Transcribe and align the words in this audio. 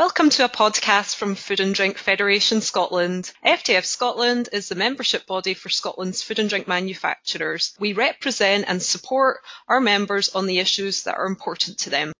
Welcome 0.00 0.30
to 0.30 0.46
a 0.46 0.48
podcast 0.48 1.16
from 1.16 1.34
Food 1.34 1.60
and 1.60 1.74
Drink 1.74 1.98
Federation 1.98 2.62
Scotland. 2.62 3.32
FDF 3.44 3.84
Scotland 3.84 4.48
is 4.50 4.70
the 4.70 4.74
membership 4.74 5.26
body 5.26 5.52
for 5.52 5.68
Scotland's 5.68 6.22
food 6.22 6.38
and 6.38 6.48
drink 6.48 6.66
manufacturers. 6.66 7.76
We 7.78 7.92
represent 7.92 8.64
and 8.66 8.82
support 8.82 9.40
our 9.68 9.78
members 9.78 10.30
on 10.30 10.46
the 10.46 10.58
issues 10.58 11.02
that 11.02 11.18
are 11.18 11.26
important 11.26 11.80
to 11.80 11.90
them. 11.90 12.14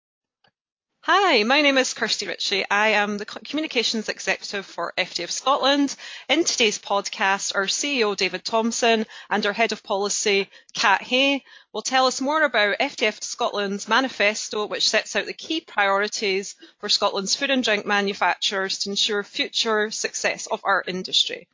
Hi, 1.02 1.44
my 1.44 1.62
name 1.62 1.78
is 1.78 1.94
Kirsty 1.94 2.26
Ritchie. 2.26 2.66
I 2.70 2.88
am 2.88 3.16
the 3.16 3.24
Communications 3.24 4.10
Executive 4.10 4.66
for 4.66 4.92
FDF 4.98 5.30
Scotland. 5.30 5.96
In 6.28 6.44
today's 6.44 6.78
podcast, 6.78 7.54
our 7.56 7.64
CEO 7.64 8.14
David 8.14 8.44
Thompson 8.44 9.06
and 9.30 9.46
our 9.46 9.54
Head 9.54 9.72
of 9.72 9.82
Policy 9.82 10.50
Kat 10.74 11.00
Hay 11.04 11.42
will 11.72 11.80
tell 11.80 12.04
us 12.04 12.20
more 12.20 12.42
about 12.42 12.78
FDF 12.78 13.24
Scotland's 13.24 13.88
manifesto, 13.88 14.66
which 14.66 14.90
sets 14.90 15.16
out 15.16 15.24
the 15.24 15.32
key 15.32 15.62
priorities 15.62 16.54
for 16.80 16.90
Scotland's 16.90 17.34
food 17.34 17.48
and 17.48 17.64
drink 17.64 17.86
manufacturers 17.86 18.80
to 18.80 18.90
ensure 18.90 19.22
future 19.22 19.90
success 19.90 20.48
of 20.48 20.60
our 20.64 20.84
industry. 20.86 21.48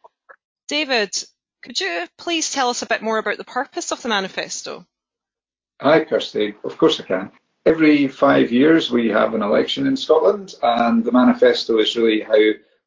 David, 0.67 1.17
could 1.63 1.79
you 1.81 2.09
please 2.19 2.51
tell 2.51 2.71
us 2.71 2.83
a 2.83 2.87
bit 2.87 3.01
more 3.01 3.19
about 3.19 3.37
the 3.39 3.45
purpose 3.45 3.93
of 3.93 4.03
the 4.03 4.09
manifesto? 4.09 4.85
Hi, 5.81 6.05
Kirsty. 6.05 6.57
Of 6.65 6.77
course 6.79 6.99
I 6.99 7.05
can. 7.05 7.31
Every 7.67 8.07
five 8.07 8.53
years 8.53 8.93
we 8.93 9.09
have 9.09 9.35
an 9.35 9.43
election 9.43 9.89
in 9.89 9.97
Scotland, 9.97 10.55
and 10.63 11.05
the 11.05 11.11
manifesto 11.11 11.79
is 11.81 11.97
really 11.97 12.21
how 12.21 12.39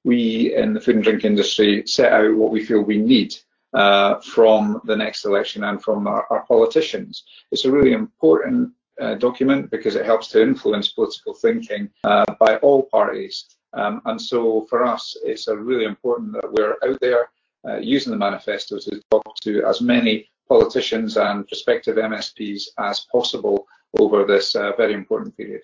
we 0.06 0.56
in 0.56 0.74
the 0.74 0.80
food 0.80 0.96
and 0.96 1.04
drink 1.04 1.26
industry 1.26 1.84
set 1.86 2.14
out 2.14 2.34
what 2.38 2.50
we 2.50 2.64
feel 2.64 2.82
we 2.82 2.98
need 2.98 3.36
uh, 3.74 4.22
from 4.22 4.80
the 4.86 4.96
next 4.96 5.26
election 5.26 5.66
and 5.66 5.84
from 5.84 6.08
our, 6.08 6.26
our 6.30 6.46
politicians. 6.46 7.26
It's 7.52 7.66
a 7.66 7.72
really 7.72 7.92
important 7.92 8.72
uh, 9.02 9.16
document 9.16 9.70
because 9.70 9.98
it 9.98 10.06
helps 10.06 10.30
to 10.30 10.42
influence 10.42 10.94
political 10.94 11.34
thinking 11.34 11.90
uh, 12.06 12.24
by 12.40 12.56
all 12.58 12.84
parties. 12.84 13.58
Um, 13.74 14.02
and 14.06 14.20
so 14.22 14.66
for 14.70 14.86
us, 14.86 15.18
it's 15.26 15.50
really 15.50 15.84
important 15.84 16.32
that 16.32 16.54
we're 16.54 16.78
out 16.90 17.02
there 17.02 17.32
uh, 17.68 17.80
using 17.80 18.12
the 18.12 18.18
manifesto 18.18 18.80
to 18.80 19.02
talk 19.12 19.36
to 19.42 19.62
as 19.66 19.82
many 19.82 20.30
politicians 20.48 21.18
and 21.18 21.46
prospective 21.50 21.98
MSPs 21.98 22.70
as 22.78 23.02
possible 23.12 23.68
over 23.98 24.26
this 24.26 24.56
uh, 24.56 24.72
very 24.78 24.94
important 24.94 25.36
period. 25.38 25.62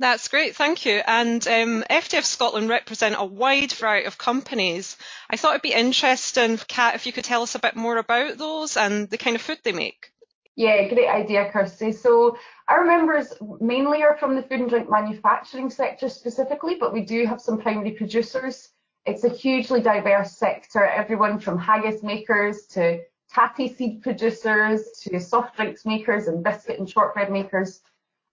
That's 0.00 0.28
great, 0.28 0.54
thank 0.54 0.86
you. 0.86 1.02
And 1.06 1.46
um, 1.48 1.84
FDF 1.90 2.24
Scotland 2.24 2.68
represent 2.68 3.16
a 3.18 3.24
wide 3.24 3.72
variety 3.72 4.06
of 4.06 4.16
companies. 4.16 4.96
I 5.28 5.36
thought 5.36 5.52
it'd 5.52 5.62
be 5.62 5.72
interesting, 5.72 6.56
Kat, 6.68 6.94
if 6.94 7.06
you 7.06 7.12
could 7.12 7.24
tell 7.24 7.42
us 7.42 7.56
a 7.56 7.60
bit 7.60 7.74
more 7.74 7.98
about 7.98 8.38
those 8.38 8.76
and 8.76 9.10
the 9.10 9.18
kind 9.18 9.34
of 9.34 9.42
food 9.42 9.58
they 9.64 9.72
make. 9.72 10.12
Yeah, 10.54 10.88
great 10.88 11.08
idea, 11.08 11.50
Kirsty. 11.50 11.92
So 11.92 12.36
our 12.68 12.84
members 12.84 13.32
mainly 13.60 14.02
are 14.02 14.16
from 14.18 14.34
the 14.34 14.42
food 14.42 14.60
and 14.60 14.68
drink 14.68 14.90
manufacturing 14.90 15.70
sector 15.70 16.08
specifically, 16.08 16.76
but 16.78 16.92
we 16.92 17.02
do 17.02 17.26
have 17.26 17.40
some 17.40 17.60
primary 17.60 17.92
producers. 17.92 18.68
It's 19.04 19.24
a 19.24 19.28
hugely 19.28 19.80
diverse 19.80 20.36
sector, 20.36 20.84
everyone 20.84 21.38
from 21.38 21.58
haggis 21.58 22.02
makers 22.02 22.66
to 22.72 23.00
tattie 23.30 23.72
seed 23.72 24.02
producers 24.02 24.90
to 25.02 25.20
soft 25.20 25.56
drinks 25.56 25.84
makers 25.84 26.28
and 26.28 26.42
biscuit 26.42 26.78
and 26.78 26.88
shortbread 26.88 27.30
makers. 27.30 27.80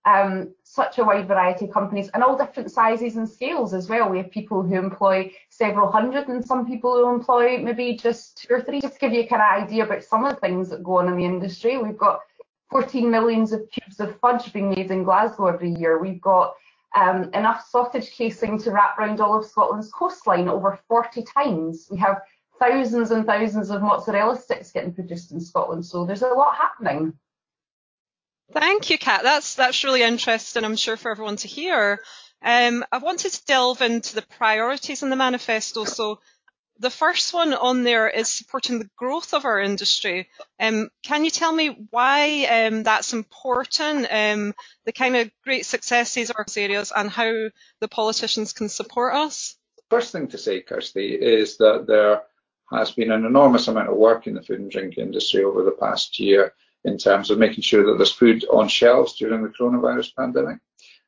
Um, 0.05 0.53
such 0.63 0.99
a 0.99 1.03
wide 1.03 1.27
variety 1.27 1.65
of 1.65 1.71
companies 1.71 2.11
and 2.13 2.21
all 2.21 2.37
different 2.37 2.71
sizes 2.71 3.15
and 3.15 3.27
scales 3.27 3.73
as 3.73 3.89
well. 3.89 4.07
We 4.07 4.19
have 4.19 4.29
people 4.29 4.61
who 4.61 4.75
employ 4.75 5.31
several 5.49 5.91
hundred 5.91 6.27
and 6.27 6.45
some 6.45 6.67
people 6.67 6.93
who 6.93 7.11
employ 7.11 7.57
maybe 7.57 7.95
just 7.95 8.37
two 8.37 8.53
or 8.53 8.61
three. 8.61 8.81
Just 8.81 8.99
give 8.99 9.13
you 9.13 9.21
a 9.21 9.27
kind 9.27 9.41
of 9.41 9.63
idea 9.63 9.83
about 9.83 10.03
some 10.03 10.23
of 10.23 10.35
the 10.35 10.41
things 10.41 10.69
that 10.69 10.83
go 10.83 10.99
on 10.99 11.07
in 11.07 11.17
the 11.17 11.25
industry, 11.25 11.79
we've 11.79 11.97
got 11.97 12.19
14 12.69 13.09
millions 13.09 13.51
of 13.51 13.67
cubes 13.71 13.99
of 13.99 14.19
fudge 14.19 14.51
being 14.51 14.69
made 14.69 14.91
in 14.91 15.03
Glasgow 15.03 15.47
every 15.47 15.71
year. 15.71 15.97
We've 15.97 16.21
got 16.21 16.55
um, 16.95 17.29
enough 17.33 17.67
sausage 17.69 18.11
casing 18.11 18.57
to 18.59 18.71
wrap 18.71 18.97
around 18.97 19.19
all 19.19 19.37
of 19.37 19.45
Scotland's 19.45 19.91
coastline 19.91 20.47
over 20.47 20.79
40 20.87 21.23
times. 21.23 21.87
We 21.91 21.97
have 21.97 22.21
thousands 22.59 23.11
and 23.11 23.25
thousands 23.25 23.69
of 23.69 23.81
mozzarella 23.81 24.39
sticks 24.39 24.71
getting 24.71 24.93
produced 24.93 25.31
in 25.31 25.39
Scotland. 25.39 25.85
So 25.85 26.05
there's 26.05 26.21
a 26.21 26.27
lot 26.27 26.55
happening. 26.55 27.13
Thank 28.51 28.89
you, 28.89 28.97
Kat. 28.97 29.23
That's 29.23 29.55
that's 29.55 29.83
really 29.83 30.03
interesting. 30.03 30.63
I'm 30.63 30.75
sure 30.75 30.97
for 30.97 31.11
everyone 31.11 31.37
to 31.37 31.47
hear. 31.47 31.99
Um, 32.41 32.85
I 32.91 32.99
wanted 32.99 33.31
to 33.31 33.45
delve 33.45 33.81
into 33.81 34.15
the 34.15 34.21
priorities 34.21 35.01
in 35.01 35.09
the 35.09 35.15
manifesto. 35.15 35.85
So 35.85 36.19
the 36.77 36.89
first 36.89 37.33
one 37.33 37.53
on 37.53 37.83
there 37.83 38.07
is 38.07 38.29
supporting 38.29 38.79
the 38.79 38.89
growth 38.97 39.33
of 39.33 39.45
our 39.45 39.59
industry. 39.59 40.29
Um, 40.59 40.89
can 41.03 41.23
you 41.23 41.31
tell 41.31 41.51
me 41.51 41.87
why 41.89 42.45
um, 42.45 42.83
that's 42.83 43.13
important, 43.13 44.07
um, 44.11 44.53
the 44.85 44.91
kind 44.91 45.15
of 45.15 45.31
great 45.43 45.65
successes 45.65 46.29
of 46.29 46.35
those 46.35 46.57
areas, 46.57 46.91
and 46.95 47.09
how 47.09 47.47
the 47.79 47.87
politicians 47.87 48.53
can 48.53 48.69
support 48.69 49.15
us? 49.15 49.55
First 49.89 50.11
thing 50.11 50.27
to 50.29 50.37
say, 50.37 50.61
Kirsty, 50.61 51.13
is 51.13 51.57
that 51.57 51.85
there 51.87 52.23
has 52.71 52.91
been 52.91 53.11
an 53.11 53.25
enormous 53.25 53.67
amount 53.67 53.89
of 53.89 53.95
work 53.95 54.27
in 54.27 54.33
the 54.33 54.41
food 54.41 54.59
and 54.59 54.71
drink 54.71 54.97
industry 54.97 55.43
over 55.43 55.63
the 55.63 55.71
past 55.71 56.19
year 56.19 56.53
in 56.83 56.97
terms 56.97 57.29
of 57.29 57.39
making 57.39 57.61
sure 57.61 57.85
that 57.85 57.97
there's 57.97 58.11
food 58.11 58.45
on 58.51 58.67
shelves 58.67 59.15
during 59.17 59.43
the 59.43 59.49
coronavirus 59.49 60.15
pandemic. 60.15 60.59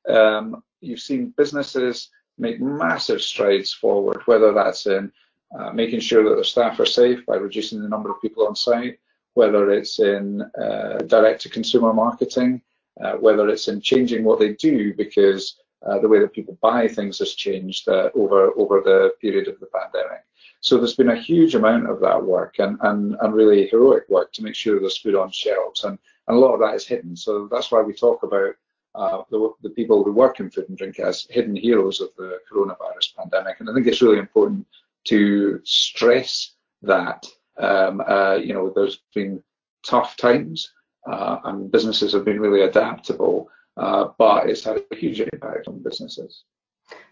Um, 0.08 0.64
you've 0.82 1.00
seen 1.00 1.34
businesses 1.38 2.10
make 2.38 2.62
massive 2.62 3.22
strides 3.22 3.74
forward, 3.74 4.22
whether 4.26 4.54
that's 4.54 4.86
in 4.86 5.12
uh, 5.58 5.72
making 5.72 6.00
sure 6.00 6.24
that 6.24 6.36
their 6.36 6.44
staff 6.44 6.80
are 6.80 6.86
safe 6.86 7.26
by 7.26 7.36
reducing 7.36 7.82
the 7.82 7.90
number 7.90 8.12
of 8.12 8.22
people 8.22 8.48
on 8.48 8.56
site, 8.56 9.00
whether 9.34 9.72
it's 9.72 10.00
in 10.00 10.42
uh, 10.62 10.98
direct 11.08 11.42
to 11.42 11.50
consumer 11.50 11.94
marketing, 11.94 12.62
uh, 13.02 13.14
whether 13.14 13.48
it's 13.50 13.68
in 13.68 13.82
changing 13.82 14.24
what 14.24 14.40
they 14.40 14.54
do 14.54 14.94
because 14.96 15.60
uh, 15.86 16.00
the 16.00 16.08
way 16.08 16.20
that 16.20 16.34
people 16.34 16.58
buy 16.62 16.88
things 16.88 17.20
has 17.20 17.34
changed 17.34 17.88
uh, 17.88 18.10
over 18.16 18.52
over 18.58 18.82
the 18.82 19.12
period 19.22 19.48
of 19.48 19.60
the 19.60 19.68
pandemic. 19.68 20.24
So 20.62 20.78
there's 20.78 20.96
been 20.96 21.10
a 21.10 21.22
huge 21.22 21.56
amount 21.56 21.90
of 21.90 22.00
that 22.02 22.24
work 22.24 22.60
and, 22.60 22.78
and, 22.82 23.16
and 23.22 23.34
really 23.34 23.68
heroic 23.68 24.10
work 24.10 24.34
to 24.34 24.44
make 24.44 24.56
sure 24.56 24.80
there's 24.80 24.98
food 24.98 25.16
on 25.16 25.32
shelves. 25.32 25.84
And, 25.84 25.98
and 26.28 26.38
a 26.38 26.40
lot 26.40 26.54
of 26.54 26.60
that 26.60 26.76
is 26.76 26.88
hidden. 26.88 27.16
So 27.16 27.48
that's 27.52 27.72
why 27.72 27.82
we 27.82 27.94
talk 27.94 28.24
about 28.24 28.56
uh, 28.96 29.24
the, 29.30 29.54
the, 29.62 29.70
people 29.70 30.04
who 30.04 30.12
work 30.12 30.40
in 30.40 30.50
food 30.50 30.68
and 30.70 30.78
drink 30.78 31.00
as 31.00 31.28
hidden 31.30 31.56
heroes 31.56 32.02
of 32.02 32.10
the 32.18 32.40
coronavirus 32.52 33.16
pandemic. 33.16 33.60
And 33.60 33.70
I 33.70 33.74
think 33.74 33.86
it's 33.86 34.02
really 34.02 34.18
important 34.18 34.66
to 35.06 35.62
stress 35.64 36.54
that. 36.82 37.28
Um, 37.58 38.02
uh, 38.02 38.36
you 38.36 38.54
know, 38.54 38.72
there's 38.76 39.00
been 39.14 39.44
tough 39.86 40.18
times 40.18 40.72
uh, 41.08 41.40
and 41.46 41.72
businesses 41.72 42.14
have 42.14 42.26
been 42.26 42.40
really 42.40 42.62
adaptable, 42.62 43.50
uh, 43.78 44.10
but 44.18 44.50
it's 44.50 44.64
had 44.64 44.84
a 44.92 44.96
huge 44.96 45.22
impact 45.22 45.68
on 45.68 45.82
businesses. 45.82 46.44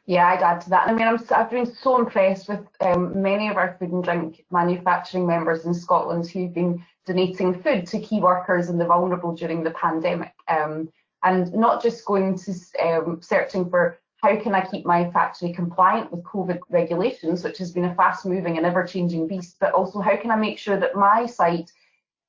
Yeah, 0.05 0.27
I'd 0.27 0.43
add 0.43 0.61
to 0.61 0.69
that. 0.69 0.87
I 0.87 0.93
mean, 0.93 1.07
I'm, 1.07 1.19
I've 1.31 1.49
been 1.49 1.65
so 1.65 1.97
impressed 1.97 2.47
with 2.47 2.61
um, 2.81 3.21
many 3.21 3.47
of 3.47 3.57
our 3.57 3.75
food 3.79 3.91
and 3.91 4.03
drink 4.03 4.45
manufacturing 4.51 5.25
members 5.25 5.65
in 5.65 5.73
Scotland 5.73 6.27
who've 6.27 6.53
been 6.53 6.83
donating 7.05 7.61
food 7.61 7.87
to 7.87 7.99
key 7.99 8.19
workers 8.19 8.69
and 8.69 8.79
the 8.79 8.85
vulnerable 8.85 9.35
during 9.35 9.63
the 9.63 9.71
pandemic. 9.71 10.33
Um, 10.47 10.89
and 11.23 11.51
not 11.53 11.81
just 11.81 12.05
going 12.05 12.37
to 12.37 12.53
um, 12.83 13.19
searching 13.21 13.67
for 13.69 13.97
how 14.21 14.35
can 14.39 14.53
I 14.55 14.65
keep 14.65 14.85
my 14.85 15.09
factory 15.11 15.51
compliant 15.53 16.11
with 16.11 16.23
COVID 16.23 16.59
regulations, 16.69 17.43
which 17.43 17.57
has 17.57 17.71
been 17.71 17.85
a 17.85 17.95
fast 17.95 18.25
moving 18.25 18.57
and 18.57 18.65
ever 18.65 18.85
changing 18.85 19.27
beast, 19.27 19.57
but 19.59 19.73
also 19.73 20.01
how 20.01 20.15
can 20.17 20.31
I 20.31 20.35
make 20.35 20.59
sure 20.59 20.79
that 20.79 20.95
my 20.95 21.25
site 21.25 21.71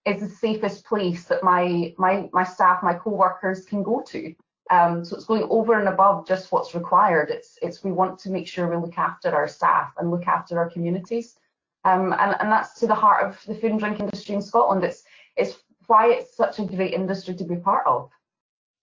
is 0.06 0.20
the 0.20 0.28
safest 0.28 0.84
place 0.86 1.24
that 1.24 1.42
my 1.42 1.94
my 1.98 2.28
my 2.32 2.44
staff, 2.44 2.82
my 2.82 2.94
co-workers 2.94 3.64
can 3.64 3.82
go 3.82 4.02
to. 4.08 4.34
Um, 4.70 5.04
so 5.04 5.16
it's 5.16 5.26
going 5.26 5.46
over 5.48 5.78
and 5.78 5.88
above 5.88 6.26
just 6.26 6.50
what's 6.50 6.74
required. 6.74 7.30
It's 7.30 7.58
it's 7.62 7.84
we 7.84 7.92
want 7.92 8.18
to 8.20 8.30
make 8.30 8.48
sure 8.48 8.68
we 8.68 8.76
look 8.76 8.98
after 8.98 9.34
our 9.34 9.48
staff 9.48 9.92
and 9.98 10.10
look 10.10 10.26
after 10.26 10.58
our 10.58 10.68
communities. 10.68 11.38
Um, 11.84 12.12
and, 12.12 12.34
and 12.40 12.50
that's 12.50 12.80
to 12.80 12.88
the 12.88 12.94
heart 12.94 13.24
of 13.24 13.40
the 13.46 13.54
food 13.54 13.70
and 13.70 13.78
drink 13.78 14.00
industry 14.00 14.34
in 14.34 14.42
Scotland. 14.42 14.82
It's 14.82 15.04
it's 15.36 15.58
why 15.86 16.10
it's 16.10 16.36
such 16.36 16.58
a 16.58 16.64
great 16.64 16.94
industry 16.94 17.34
to 17.34 17.44
be 17.44 17.56
part 17.56 17.86
of. 17.86 18.10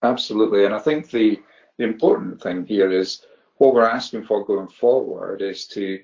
Absolutely, 0.02 0.64
and 0.64 0.74
I 0.74 0.78
think 0.78 1.10
the 1.10 1.40
the 1.76 1.84
important 1.84 2.40
thing 2.40 2.64
here 2.64 2.90
is 2.90 3.26
what 3.56 3.74
we're 3.74 3.84
asking 3.84 4.24
for 4.24 4.44
going 4.44 4.68
forward 4.68 5.42
is 5.42 5.66
to 5.68 6.00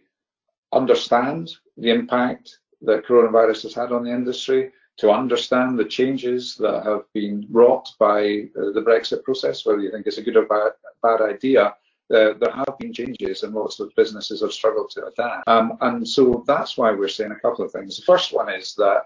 understand 0.73 1.51
the 1.77 1.91
impact 1.91 2.59
that 2.83 3.05
coronavirus 3.05 3.63
has 3.63 3.75
had 3.75 3.93
on 3.93 4.05
the 4.05 4.11
industry, 4.11 4.73
to 5.01 5.11
understand 5.11 5.79
the 5.79 5.85
changes 5.85 6.57
that 6.57 6.85
have 6.85 7.05
been 7.15 7.47
wrought 7.51 7.89
by 7.99 8.21
the 8.55 8.85
Brexit 8.87 9.25
process, 9.25 9.65
whether 9.65 9.81
you 9.81 9.91
think 9.91 10.07
it's 10.07 10.19
a 10.19 10.23
good 10.23 10.37
or 10.37 10.45
bad, 10.45 10.73
bad 11.03 11.23
idea, 11.23 11.75
uh, 12.15 12.35
there 12.41 12.53
have 12.53 12.77
been 12.79 12.93
changes 12.93 13.43
and 13.43 13.55
lots 13.55 13.81
of 13.81 13.91
businesses 13.97 14.43
have 14.43 14.53
struggled 14.53 14.91
to 14.91 15.07
adapt. 15.07 15.49
Um, 15.49 15.79
and 15.81 16.07
so 16.07 16.45
that's 16.47 16.77
why 16.77 16.91
we're 16.93 17.09
saying 17.09 17.33
a 17.33 17.41
couple 17.41 17.65
of 17.65 17.73
things. 17.73 17.97
The 17.97 18.03
first 18.03 18.35
one 18.35 18.51
is 18.51 18.75
that 18.75 19.05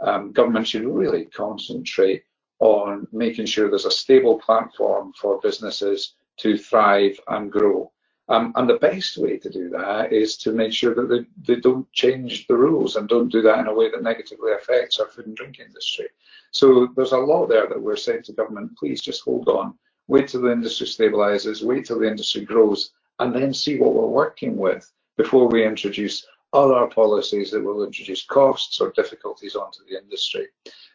um, 0.00 0.32
government 0.32 0.66
should 0.66 0.84
really 0.84 1.26
concentrate 1.26 2.24
on 2.58 3.06
making 3.12 3.46
sure 3.46 3.68
there's 3.68 3.84
a 3.84 3.90
stable 3.90 4.40
platform 4.40 5.12
for 5.20 5.40
businesses 5.40 6.14
to 6.38 6.58
thrive 6.58 7.20
and 7.28 7.52
grow. 7.52 7.92
Um, 8.28 8.52
and 8.56 8.68
the 8.68 8.78
best 8.78 9.18
way 9.18 9.38
to 9.38 9.48
do 9.48 9.68
that 9.70 10.12
is 10.12 10.36
to 10.38 10.50
make 10.50 10.72
sure 10.72 10.94
that 10.94 11.08
they, 11.08 11.54
they 11.54 11.60
don't 11.60 11.90
change 11.92 12.46
the 12.46 12.56
rules 12.56 12.96
and 12.96 13.08
don't 13.08 13.30
do 13.30 13.40
that 13.42 13.60
in 13.60 13.68
a 13.68 13.74
way 13.74 13.90
that 13.90 14.02
negatively 14.02 14.52
affects 14.52 14.98
our 14.98 15.06
food 15.06 15.26
and 15.26 15.36
drink 15.36 15.60
industry. 15.60 16.08
So 16.50 16.88
there's 16.96 17.12
a 17.12 17.18
lot 17.18 17.46
there 17.46 17.68
that 17.68 17.80
we're 17.80 17.96
saying 17.96 18.24
to 18.24 18.32
government, 18.32 18.76
please 18.76 19.00
just 19.00 19.22
hold 19.22 19.48
on, 19.48 19.74
wait 20.08 20.28
till 20.28 20.42
the 20.42 20.50
industry 20.50 20.86
stabilizes, 20.86 21.62
wait 21.62 21.86
till 21.86 22.00
the 22.00 22.08
industry 22.08 22.44
grows, 22.44 22.90
and 23.20 23.34
then 23.34 23.54
see 23.54 23.78
what 23.78 23.94
we're 23.94 24.06
working 24.06 24.56
with 24.56 24.90
before 25.16 25.48
we 25.48 25.64
introduce 25.64 26.26
other 26.52 26.86
policies 26.86 27.50
that 27.50 27.62
will 27.62 27.84
introduce 27.84 28.24
costs 28.24 28.80
or 28.80 28.92
difficulties 28.92 29.54
onto 29.54 29.80
the 29.88 29.98
industry. 29.98 30.46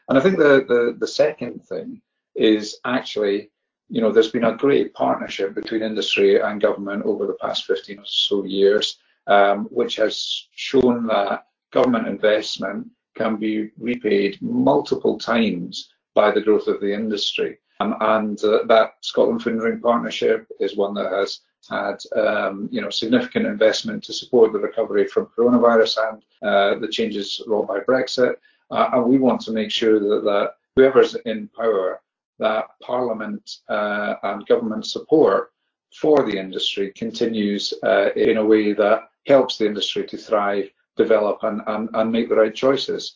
And 0.09 0.17
I 0.17 0.21
think 0.21 0.37
the, 0.37 0.65
the, 0.67 0.97
the 0.99 1.07
second 1.07 1.63
thing 1.65 2.01
is 2.35 2.79
actually, 2.85 3.51
you 3.91 3.99
know, 3.99 4.11
there's 4.11 4.31
been 4.31 4.45
a 4.45 4.55
great 4.55 4.93
partnership 4.93 5.53
between 5.53 5.83
industry 5.83 6.39
and 6.39 6.61
government 6.61 7.03
over 7.05 7.27
the 7.27 7.37
past 7.41 7.65
15 7.65 7.99
or 7.99 8.05
so 8.05 8.45
years, 8.45 8.97
um, 9.27 9.65
which 9.65 9.97
has 9.97 10.47
shown 10.55 11.05
that 11.07 11.47
government 11.71 12.07
investment 12.07 12.87
can 13.15 13.35
be 13.35 13.69
repaid 13.77 14.41
multiple 14.41 15.19
times 15.19 15.89
by 16.15 16.31
the 16.31 16.39
growth 16.39 16.67
of 16.67 16.79
the 16.79 16.93
industry. 16.93 17.57
Um, 17.81 17.95
and 17.99 18.41
uh, 18.45 18.63
that 18.67 18.93
Scotland 19.01 19.43
Food 19.43 19.81
Partnership 19.81 20.47
is 20.61 20.77
one 20.77 20.93
that 20.93 21.11
has 21.11 21.41
had 21.69 21.97
um, 22.15 22.69
you 22.71 22.81
know 22.81 22.89
significant 22.89 23.45
investment 23.45 24.03
to 24.05 24.13
support 24.13 24.53
the 24.53 24.59
recovery 24.59 25.05
from 25.07 25.29
coronavirus 25.37 25.97
and 26.07 26.23
uh, 26.41 26.79
the 26.79 26.87
changes 26.87 27.41
wrought 27.45 27.67
by 27.67 27.79
Brexit. 27.79 28.35
Uh, 28.69 28.89
and 28.93 29.05
we 29.05 29.17
want 29.17 29.41
to 29.41 29.51
make 29.51 29.69
sure 29.69 29.99
that, 29.99 30.23
that 30.23 30.51
whoever's 30.75 31.15
in 31.25 31.49
power, 31.49 32.01
that 32.41 32.65
Parliament 32.81 33.49
uh, 33.69 34.15
and 34.23 34.45
government 34.47 34.85
support 34.85 35.51
for 35.95 36.25
the 36.25 36.37
industry 36.37 36.91
continues 36.95 37.73
uh, 37.83 38.09
in 38.15 38.37
a 38.37 38.45
way 38.45 38.73
that 38.73 39.09
helps 39.27 39.57
the 39.57 39.65
industry 39.65 40.05
to 40.07 40.17
thrive, 40.17 40.69
develop, 40.97 41.43
and, 41.43 41.61
and, 41.67 41.89
and 41.93 42.11
make 42.11 42.29
the 42.29 42.35
right 42.35 42.55
choices. 42.55 43.15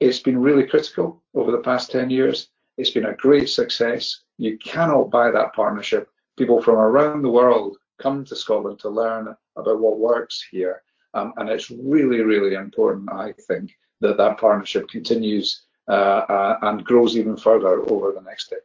It's 0.00 0.20
been 0.20 0.38
really 0.38 0.66
critical 0.66 1.22
over 1.34 1.52
the 1.52 1.58
past 1.58 1.90
10 1.90 2.08
years. 2.08 2.48
It's 2.78 2.90
been 2.90 3.06
a 3.06 3.16
great 3.16 3.48
success. 3.48 4.22
You 4.38 4.56
cannot 4.58 5.10
buy 5.10 5.30
that 5.30 5.54
partnership. 5.54 6.08
People 6.38 6.62
from 6.62 6.76
around 6.76 7.22
the 7.22 7.30
world 7.30 7.76
come 8.00 8.24
to 8.24 8.36
Scotland 8.36 8.78
to 8.78 8.88
learn 8.88 9.34
about 9.56 9.80
what 9.80 9.98
works 9.98 10.46
here. 10.50 10.82
Um, 11.14 11.32
and 11.36 11.48
it's 11.48 11.70
really, 11.70 12.20
really 12.20 12.54
important, 12.54 13.10
I 13.12 13.34
think, 13.48 13.72
that 14.00 14.16
that 14.16 14.38
partnership 14.38 14.88
continues 14.88 15.64
and 15.88 16.84
grows 16.84 17.16
even 17.16 17.36
further 17.36 17.80
over 17.80 18.12
the 18.12 18.20
next 18.20 18.50
decade. 18.50 18.62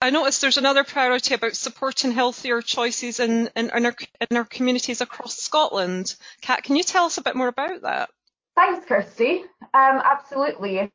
I 0.00 0.10
noticed 0.10 0.42
there's 0.42 0.58
another 0.58 0.84
priority 0.84 1.34
about 1.34 1.56
supporting 1.56 2.12
healthier 2.12 2.60
choices 2.60 3.20
in, 3.20 3.48
in, 3.56 3.70
in, 3.74 3.86
our, 3.86 3.96
in 4.30 4.36
our 4.36 4.44
communities 4.44 5.00
across 5.00 5.38
Scotland. 5.38 6.14
Kat, 6.42 6.62
can 6.62 6.76
you 6.76 6.82
tell 6.82 7.06
us 7.06 7.16
a 7.16 7.22
bit 7.22 7.36
more 7.36 7.48
about 7.48 7.82
that? 7.82 8.10
Thanks, 8.54 8.86
Kirsty. 8.86 9.44
Um, 9.72 10.02
absolutely. 10.04 10.92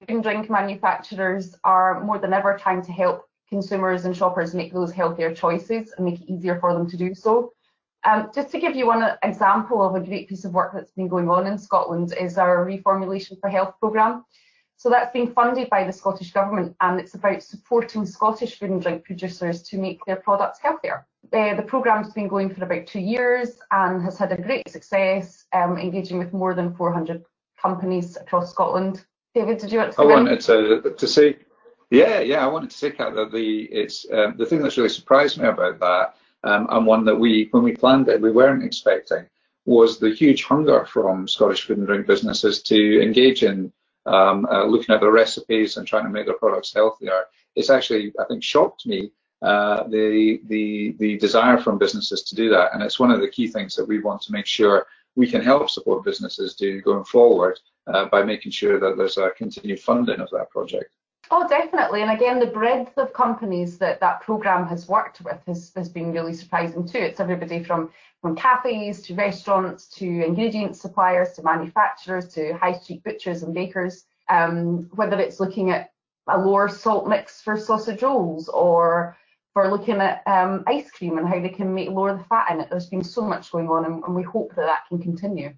Food 0.00 0.10
and 0.10 0.22
drink 0.24 0.50
manufacturers 0.50 1.54
are 1.62 2.02
more 2.02 2.18
than 2.18 2.32
ever 2.32 2.58
trying 2.60 2.82
to 2.82 2.92
help 2.92 3.26
consumers 3.48 4.04
and 4.04 4.16
shoppers 4.16 4.54
make 4.54 4.72
those 4.72 4.92
healthier 4.92 5.32
choices 5.32 5.92
and 5.96 6.04
make 6.04 6.20
it 6.20 6.30
easier 6.30 6.58
for 6.58 6.74
them 6.74 6.90
to 6.90 6.96
do 6.96 7.14
so. 7.14 7.52
Um, 8.04 8.30
just 8.34 8.50
to 8.50 8.60
give 8.60 8.76
you 8.76 8.86
one 8.86 9.08
example 9.22 9.82
of 9.82 9.94
a 9.94 10.04
great 10.04 10.28
piece 10.28 10.44
of 10.44 10.52
work 10.52 10.72
that's 10.74 10.92
been 10.92 11.08
going 11.08 11.28
on 11.28 11.46
in 11.46 11.58
Scotland 11.58 12.12
is 12.18 12.38
our 12.38 12.64
Reformulation 12.64 13.40
for 13.40 13.48
Health 13.48 13.74
programme. 13.80 14.24
So 14.78 14.88
that's 14.90 15.12
being 15.12 15.32
funded 15.32 15.68
by 15.70 15.82
the 15.82 15.92
Scottish 15.92 16.32
Government 16.32 16.76
and 16.80 17.00
it's 17.00 17.14
about 17.14 17.42
supporting 17.42 18.06
Scottish 18.06 18.60
food 18.60 18.70
and 18.70 18.80
drink 18.80 19.04
producers 19.04 19.60
to 19.64 19.76
make 19.76 19.98
their 20.06 20.16
products 20.16 20.60
healthier. 20.60 21.04
Uh, 21.32 21.56
the 21.56 21.62
programme's 21.62 22.12
been 22.12 22.28
going 22.28 22.54
for 22.54 22.62
about 22.62 22.86
two 22.86 23.00
years 23.00 23.58
and 23.72 24.00
has 24.00 24.16
had 24.16 24.30
a 24.30 24.40
great 24.40 24.68
success, 24.70 25.46
um, 25.52 25.76
engaging 25.76 26.16
with 26.16 26.32
more 26.32 26.54
than 26.54 26.76
400 26.76 27.24
companies 27.60 28.16
across 28.16 28.52
Scotland. 28.52 29.04
David, 29.34 29.58
did 29.58 29.72
you 29.72 29.78
want 29.78 29.92
to? 29.94 30.00
I 30.00 30.04
wanted 30.04 30.40
to, 30.42 30.94
to 30.96 31.06
say, 31.08 31.38
yeah, 31.90 32.20
yeah, 32.20 32.44
I 32.44 32.48
wanted 32.48 32.70
to 32.70 32.78
say, 32.78 32.92
Kat, 32.92 33.16
that 33.16 33.32
the 33.32 33.62
it's 33.64 34.06
um, 34.12 34.36
the 34.38 34.46
thing 34.46 34.62
that's 34.62 34.76
really 34.76 34.88
surprised 34.90 35.38
me 35.38 35.48
about 35.48 35.80
that, 35.80 36.14
um, 36.44 36.68
and 36.70 36.86
one 36.86 37.04
that 37.06 37.16
we, 37.16 37.48
when 37.50 37.64
we 37.64 37.74
planned 37.74 38.08
it, 38.08 38.20
we 38.20 38.30
weren't 38.30 38.62
expecting, 38.62 39.26
was 39.66 39.98
the 39.98 40.14
huge 40.14 40.44
hunger 40.44 40.86
from 40.86 41.26
Scottish 41.26 41.64
food 41.64 41.78
and 41.78 41.86
drink 41.88 42.06
businesses 42.06 42.62
to 42.62 43.02
engage 43.02 43.42
in 43.42 43.72
um, 44.08 44.46
uh, 44.46 44.64
looking 44.64 44.94
at 44.94 45.00
their 45.00 45.12
recipes 45.12 45.76
and 45.76 45.86
trying 45.86 46.04
to 46.04 46.10
make 46.10 46.26
their 46.26 46.38
products 46.38 46.72
healthier. 46.74 47.24
It's 47.56 47.70
actually, 47.70 48.12
I 48.18 48.24
think, 48.24 48.42
shocked 48.42 48.86
me 48.86 49.10
uh, 49.42 49.84
the 49.88 50.40
the 50.46 50.94
the 50.98 51.16
desire 51.18 51.58
from 51.58 51.78
businesses 51.78 52.22
to 52.24 52.34
do 52.34 52.48
that, 52.50 52.74
and 52.74 52.82
it's 52.82 52.98
one 52.98 53.10
of 53.10 53.20
the 53.20 53.28
key 53.28 53.48
things 53.48 53.76
that 53.76 53.86
we 53.86 54.00
want 54.00 54.20
to 54.22 54.32
make 54.32 54.46
sure 54.46 54.86
we 55.14 55.30
can 55.30 55.42
help 55.42 55.70
support 55.70 56.04
businesses 56.04 56.54
do 56.54 56.80
going 56.82 57.04
forward 57.04 57.58
uh, 57.86 58.06
by 58.06 58.22
making 58.22 58.52
sure 58.52 58.78
that 58.78 58.96
there's 58.96 59.18
a 59.18 59.30
continued 59.36 59.80
funding 59.80 60.20
of 60.20 60.30
that 60.30 60.50
project. 60.50 60.90
Oh, 61.30 61.46
definitely. 61.46 62.02
And 62.02 62.10
again, 62.10 62.38
the 62.38 62.46
breadth 62.46 62.96
of 62.96 63.12
companies 63.12 63.76
that 63.78 64.00
that 64.00 64.22
program 64.22 64.66
has 64.66 64.88
worked 64.88 65.20
with 65.20 65.38
has, 65.46 65.72
has 65.76 65.88
been 65.88 66.12
really 66.12 66.32
surprising 66.32 66.86
too. 66.86 66.98
It's 66.98 67.20
everybody 67.20 67.62
from, 67.62 67.90
from 68.22 68.34
cafes 68.34 69.02
to 69.02 69.14
restaurants 69.14 69.88
to 69.96 70.06
ingredient 70.24 70.76
suppliers 70.76 71.32
to 71.34 71.42
manufacturers 71.42 72.28
to 72.34 72.54
high 72.54 72.72
street 72.72 73.04
butchers 73.04 73.42
and 73.42 73.54
bakers. 73.54 74.04
Um, 74.30 74.90
whether 74.94 75.18
it's 75.18 75.40
looking 75.40 75.70
at 75.70 75.90
a 76.28 76.38
lower 76.38 76.68
salt 76.68 77.08
mix 77.08 77.40
for 77.40 77.58
sausage 77.58 78.02
rolls 78.02 78.48
or 78.48 79.16
for 79.54 79.70
looking 79.70 79.96
at 79.96 80.22
um, 80.26 80.62
ice 80.66 80.90
cream 80.90 81.18
and 81.18 81.26
how 81.26 81.40
they 81.40 81.48
can 81.48 81.74
make 81.74 81.88
lower 81.88 82.16
the 82.16 82.24
fat 82.24 82.50
in 82.50 82.60
it. 82.60 82.68
There's 82.70 82.88
been 82.88 83.04
so 83.04 83.22
much 83.22 83.50
going 83.50 83.68
on 83.68 83.86
and, 83.86 84.04
and 84.04 84.14
we 84.14 84.22
hope 84.22 84.54
that 84.54 84.66
that 84.66 84.86
can 84.88 85.00
continue. 85.00 85.52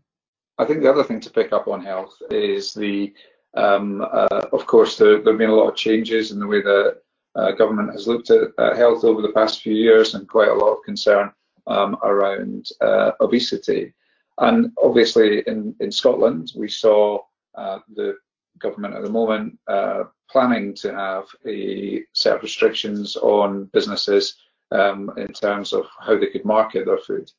I 0.58 0.64
think 0.64 0.82
the 0.82 0.90
other 0.90 1.04
thing 1.04 1.20
to 1.20 1.30
pick 1.30 1.52
up 1.52 1.68
on 1.68 1.84
health 1.84 2.16
is 2.30 2.72
the, 2.72 3.12
um, 3.54 4.02
uh, 4.02 4.46
of 4.52 4.66
course, 4.66 4.96
there, 4.96 5.16
have 5.16 5.24
been 5.24 5.50
a 5.50 5.54
lot 5.54 5.68
of 5.68 5.76
changes 5.76 6.30
in 6.30 6.38
the 6.38 6.46
way 6.46 6.62
that 6.62 6.98
uh, 7.34 7.52
government 7.52 7.92
has 7.92 8.06
looked 8.06 8.30
at 8.30 8.76
health 8.76 9.04
over 9.04 9.22
the 9.22 9.32
past 9.32 9.62
few 9.62 9.74
years 9.74 10.14
and 10.14 10.28
quite 10.28 10.48
a 10.48 10.54
lot 10.54 10.72
of 10.72 10.84
concern 10.84 11.30
um, 11.66 11.96
around 12.02 12.68
uh, 12.80 13.12
obesity. 13.20 13.94
And 14.38 14.72
obviously 14.82 15.42
in, 15.46 15.74
in 15.80 15.92
Scotland, 15.92 16.52
we 16.56 16.68
saw 16.68 17.20
uh, 17.54 17.80
the 17.94 18.16
government 18.58 18.94
at 18.94 19.02
the 19.02 19.10
moment 19.10 19.58
uh, 19.68 20.04
planning 20.30 20.74
to 20.74 20.94
have 20.94 21.24
a 21.46 22.02
set 22.14 22.36
of 22.36 22.42
restrictions 22.42 23.16
on 23.16 23.64
businesses 23.66 24.36
um, 24.72 25.12
in 25.16 25.28
terms 25.28 25.72
of 25.72 25.86
how 25.98 26.18
they 26.18 26.28
could 26.28 26.44
market 26.44 26.86
their 26.86 26.98
food 26.98 27.30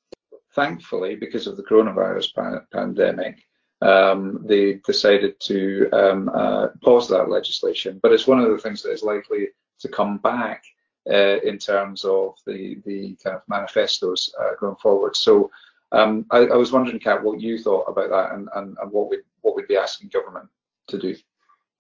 thankfully, 0.54 1.16
because 1.16 1.48
of 1.48 1.58
the 1.58 1.64
coronavirus 1.64 2.34
pa- 2.34 2.66
pandemic, 2.72 3.44
um, 3.82 4.42
they 4.46 4.76
decided 4.86 5.40
to 5.42 5.90
um, 5.92 6.30
uh, 6.30 6.68
pause 6.84 7.08
that 7.10 7.30
legislation. 7.30 8.00
But 8.02 8.12
it's 8.12 8.28
one 8.28 8.40
of 8.40 8.50
the 8.50 8.58
things 8.58 8.82
that 8.84 8.92
is 8.92 9.04
likely 9.04 9.50
to 9.80 9.88
come 9.88 10.18
back 10.18 10.64
uh, 11.10 11.40
in 11.44 11.58
terms 11.58 12.06
of 12.06 12.36
the 12.46 12.80
the 12.86 13.18
kind 13.24 13.36
of 13.36 13.42
manifestos 13.48 14.34
uh, 14.40 14.52
going 14.60 14.76
forward. 14.76 15.16
So 15.16 15.50
um, 15.92 16.26
I, 16.32 16.40
I, 16.40 16.56
was 16.56 16.72
wondering, 16.72 17.00
Kat, 17.00 17.24
what 17.24 17.42
you 17.42 17.60
thought 17.60 17.84
about 17.84 18.10
that 18.12 18.36
and, 18.36 18.48
and, 18.56 18.78
and 18.82 18.92
what 18.92 19.10
we 19.10 19.18
what 19.42 19.56
we'd 19.56 19.68
be 19.68 19.78
asking 19.78 20.10
government 20.10 20.48
to 20.88 21.00
do. 21.00 21.16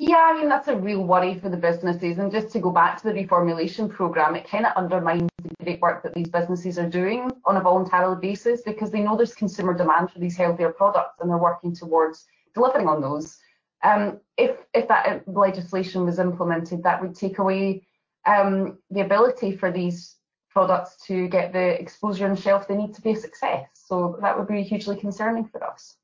Yeah, 0.03 0.17
I 0.17 0.33
mean, 0.33 0.49
that's 0.49 0.67
a 0.67 0.75
real 0.75 1.03
worry 1.03 1.37
for 1.37 1.47
the 1.49 1.57
businesses. 1.57 2.17
And 2.17 2.31
just 2.31 2.51
to 2.53 2.59
go 2.59 2.71
back 2.71 2.99
to 2.99 3.03
the 3.03 3.13
reformulation 3.13 3.87
programme, 3.87 4.35
it 4.35 4.49
kind 4.49 4.65
of 4.65 4.75
undermines 4.75 5.29
the 5.43 5.63
great 5.63 5.79
work 5.79 6.01
that 6.01 6.15
these 6.15 6.27
businesses 6.27 6.79
are 6.79 6.89
doing 6.89 7.29
on 7.45 7.57
a 7.57 7.61
voluntary 7.61 8.15
basis 8.19 8.63
because 8.63 8.89
they 8.89 9.01
know 9.01 9.15
there's 9.15 9.35
consumer 9.35 9.75
demand 9.75 10.09
for 10.09 10.17
these 10.17 10.35
healthier 10.35 10.71
products 10.71 11.19
and 11.21 11.29
they're 11.29 11.37
working 11.37 11.75
towards 11.75 12.25
delivering 12.55 12.87
on 12.87 12.99
those. 12.99 13.37
Um, 13.83 14.19
if, 14.37 14.57
if 14.73 14.87
that 14.87 15.21
legislation 15.27 16.03
was 16.03 16.17
implemented, 16.17 16.81
that 16.81 16.99
would 16.99 17.13
take 17.13 17.37
away 17.37 17.85
um, 18.25 18.79
the 18.89 19.01
ability 19.01 19.55
for 19.55 19.71
these 19.71 20.15
products 20.49 20.97
to 21.05 21.27
get 21.27 21.53
the 21.53 21.79
exposure 21.79 22.27
on 22.27 22.35
shelf 22.35 22.67
they 22.67 22.75
need 22.75 22.95
to 22.95 23.01
be 23.01 23.11
a 23.11 23.15
success. 23.15 23.67
So 23.73 24.17
that 24.23 24.35
would 24.35 24.47
be 24.47 24.63
hugely 24.63 24.97
concerning 24.97 25.45
for 25.45 25.63
us. 25.63 25.95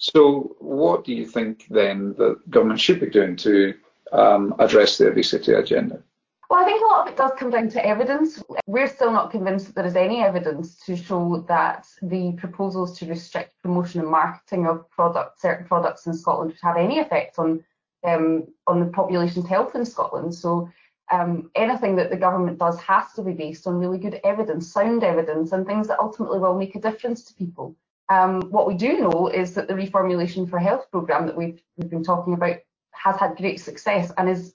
So, 0.00 0.56
what 0.60 1.04
do 1.04 1.12
you 1.12 1.26
think 1.26 1.66
then 1.68 2.14
the 2.16 2.40
government 2.48 2.80
should 2.80 3.00
be 3.00 3.10
doing 3.10 3.36
to 3.36 3.74
um, 4.12 4.54
address 4.58 4.96
the 4.96 5.08
obesity 5.08 5.52
agenda? 5.52 6.02
Well, 6.48 6.62
I 6.62 6.64
think 6.64 6.82
a 6.82 6.86
lot 6.86 7.06
of 7.06 7.12
it 7.12 7.18
does 7.18 7.32
come 7.38 7.50
down 7.50 7.68
to 7.68 7.86
evidence. 7.86 8.42
We're 8.66 8.88
still 8.88 9.12
not 9.12 9.30
convinced 9.30 9.66
that 9.66 9.74
there 9.74 9.86
is 9.86 9.96
any 9.96 10.22
evidence 10.22 10.80
to 10.86 10.96
show 10.96 11.44
that 11.48 11.86
the 12.00 12.32
proposals 12.38 12.98
to 12.98 13.06
restrict 13.06 13.60
promotion 13.62 14.00
and 14.00 14.08
marketing 14.08 14.66
of 14.66 14.90
products, 14.90 15.42
certain 15.42 15.66
products 15.66 16.06
in 16.06 16.14
Scotland, 16.14 16.52
would 16.52 16.60
have 16.62 16.78
any 16.78 16.98
effect 16.98 17.38
on 17.38 17.62
um, 18.02 18.48
on 18.66 18.80
the 18.80 18.86
population's 18.86 19.46
health 19.46 19.74
in 19.74 19.84
Scotland. 19.84 20.34
So 20.34 20.70
um, 21.12 21.50
anything 21.54 21.94
that 21.96 22.08
the 22.08 22.16
government 22.16 22.58
does 22.58 22.80
has 22.80 23.12
to 23.16 23.22
be 23.22 23.32
based 23.32 23.66
on 23.66 23.78
really 23.78 23.98
good 23.98 24.18
evidence, 24.24 24.72
sound 24.72 25.04
evidence, 25.04 25.52
and 25.52 25.66
things 25.66 25.88
that 25.88 26.00
ultimately 26.00 26.38
will 26.38 26.58
make 26.58 26.74
a 26.74 26.80
difference 26.80 27.22
to 27.24 27.34
people. 27.34 27.76
Um, 28.10 28.42
what 28.50 28.66
we 28.66 28.74
do 28.74 28.98
know 28.98 29.28
is 29.28 29.54
that 29.54 29.68
the 29.68 29.74
Reformulation 29.74 30.50
for 30.50 30.58
Health 30.58 30.90
programme 30.90 31.26
that 31.26 31.36
we've, 31.36 31.62
been 31.88 32.04
talking 32.04 32.34
about 32.34 32.56
has 32.92 33.16
had 33.16 33.36
great 33.36 33.60
success 33.60 34.12
and 34.18 34.28
is, 34.28 34.52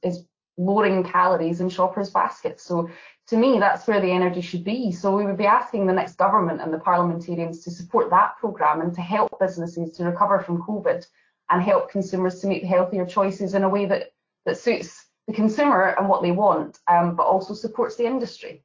lowering 0.58 1.04
calories 1.04 1.60
in 1.60 1.68
shoppers' 1.68 2.12
baskets. 2.12 2.64
So 2.64 2.90
to 3.28 3.36
me, 3.36 3.60
that's 3.60 3.88
where 3.88 4.00
the 4.00 4.12
energy 4.12 4.40
should 4.40 4.64
be. 4.64 4.90
So 4.90 5.14
we 5.14 5.26
would 5.26 5.38
be 5.38 5.46
asking 5.46 5.86
the 5.86 5.92
next 5.92 6.16
government 6.16 6.62
and 6.62 6.74
the 6.74 6.80
parliamentarians 6.80 7.62
to 7.66 7.72
support 7.72 8.10
that 8.12 8.38
programme 8.40 8.80
and 8.80 8.94
to 8.94 9.02
help 9.02 9.38
businesses 9.38 9.98
to 9.98 10.06
recover 10.06 10.40
from 10.40 10.62
COVID 10.62 11.06
and 11.50 11.62
help 11.62 11.92
consumers 11.92 12.40
to 12.40 12.48
make 12.48 12.64
healthier 12.64 13.06
choices 13.06 13.54
in 13.54 13.64
a 13.64 13.70
way 13.70 13.86
that, 13.86 14.14
that 14.46 14.58
suits 14.58 15.08
the 15.28 15.34
consumer 15.34 15.94
and 15.98 16.08
what 16.08 16.22
they 16.22 16.32
want, 16.32 16.80
um, 16.88 17.18
but 17.18 17.24
also 17.24 17.54
supports 17.54 17.98
the 17.98 18.06
industry. 18.06 18.64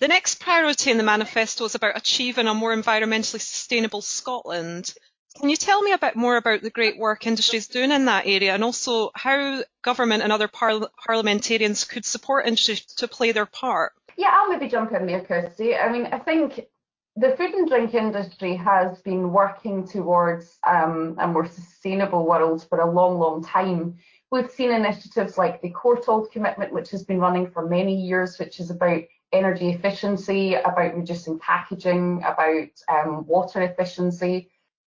The 0.00 0.08
next 0.08 0.40
priority 0.40 0.90
in 0.90 0.96
the 0.96 1.02
manifesto 1.02 1.64
is 1.64 1.74
about 1.74 1.96
achieving 1.96 2.46
a 2.46 2.54
more 2.54 2.74
environmentally 2.74 3.40
sustainable 3.40 4.02
Scotland. 4.02 4.94
Can 5.38 5.50
you 5.50 5.56
tell 5.56 5.82
me 5.82 5.92
a 5.92 5.98
bit 5.98 6.16
more 6.16 6.36
about 6.36 6.62
the 6.62 6.70
great 6.70 6.98
work 6.98 7.26
industry 7.26 7.58
is 7.58 7.68
doing 7.68 7.92
in 7.92 8.06
that 8.06 8.26
area 8.26 8.54
and 8.54 8.64
also 8.64 9.10
how 9.14 9.62
government 9.82 10.22
and 10.22 10.32
other 10.32 10.48
par- 10.48 10.88
parliamentarians 11.06 11.84
could 11.84 12.04
support 12.04 12.46
industry 12.46 12.76
to 12.96 13.08
play 13.08 13.32
their 13.32 13.46
part? 13.46 13.92
Yeah, 14.16 14.30
I'll 14.32 14.48
maybe 14.48 14.68
jump 14.68 14.92
in 14.92 15.06
there, 15.06 15.20
Kirsty. 15.20 15.76
I 15.76 15.92
mean, 15.92 16.06
I 16.06 16.18
think 16.18 16.66
the 17.14 17.36
food 17.36 17.54
and 17.54 17.68
drink 17.68 17.94
industry 17.94 18.56
has 18.56 19.00
been 19.02 19.32
working 19.32 19.86
towards 19.86 20.58
um, 20.66 21.16
a 21.18 21.28
more 21.28 21.46
sustainable 21.46 22.26
world 22.26 22.66
for 22.68 22.80
a 22.80 22.90
long, 22.90 23.18
long 23.18 23.44
time. 23.44 23.96
We've 24.30 24.50
seen 24.50 24.72
initiatives 24.72 25.38
like 25.38 25.62
the 25.62 25.70
Courtauld 25.70 26.32
Commitment, 26.32 26.72
which 26.72 26.90
has 26.90 27.04
been 27.04 27.20
running 27.20 27.50
for 27.50 27.68
many 27.68 27.94
years, 27.94 28.38
which 28.38 28.60
is 28.60 28.70
about 28.70 29.02
energy 29.32 29.70
efficiency, 29.70 30.54
about 30.54 30.96
reducing 30.96 31.38
packaging, 31.38 32.22
about 32.26 32.68
um, 32.88 33.26
water 33.26 33.62
efficiency. 33.62 34.50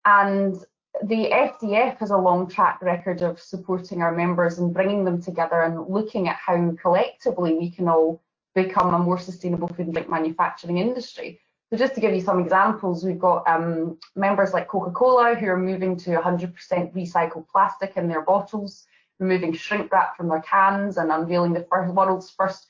And 0.06 0.56
the 1.02 1.30
FDF 1.32 1.98
has 1.98 2.12
a 2.12 2.18
long 2.18 2.50
track 2.50 2.82
record 2.82 3.22
of 3.22 3.40
supporting 3.40 4.02
our 4.02 4.16
members 4.16 4.60
and 4.60 4.74
bringing 4.74 5.06
them 5.06 5.22
together 5.22 5.62
and 5.62 5.88
looking 5.88 6.28
at 6.28 6.36
how 6.36 6.72
collectively 6.82 7.54
we 7.54 7.72
can 7.72 7.88
all 7.88 8.22
become 8.56 8.94
a 8.94 9.00
more 9.00 9.18
sustainable 9.18 9.68
food 9.68 9.88
and 9.88 9.94
drink 9.94 10.10
manufacturing 10.10 10.78
industry. 10.78 11.40
So 11.72 11.78
just 11.78 11.96
to 11.96 12.02
give 12.02 12.14
you 12.14 12.22
some 12.22 12.40
examples, 12.40 13.04
we've 13.04 13.18
got 13.18 13.48
um, 13.48 13.98
members 14.16 14.54
like 14.54 14.68
Coca-Cola 14.68 15.34
who 15.36 15.48
are 15.48 15.58
moving 15.58 15.98
to 15.98 16.12
100% 16.12 16.54
recycled 16.94 17.48
plastic 17.48 17.98
in 17.98 18.08
their 18.08 18.22
bottles, 18.22 18.86
removing 19.18 19.54
shrink 19.54 19.92
wrap 19.92 20.16
from 20.16 20.30
their 20.30 20.42
cans 20.42 20.98
and 20.98 21.12
unveiling 21.12 21.54
the 21.54 21.66
first, 21.72 21.92
world's 21.94 22.30
first 22.30 22.68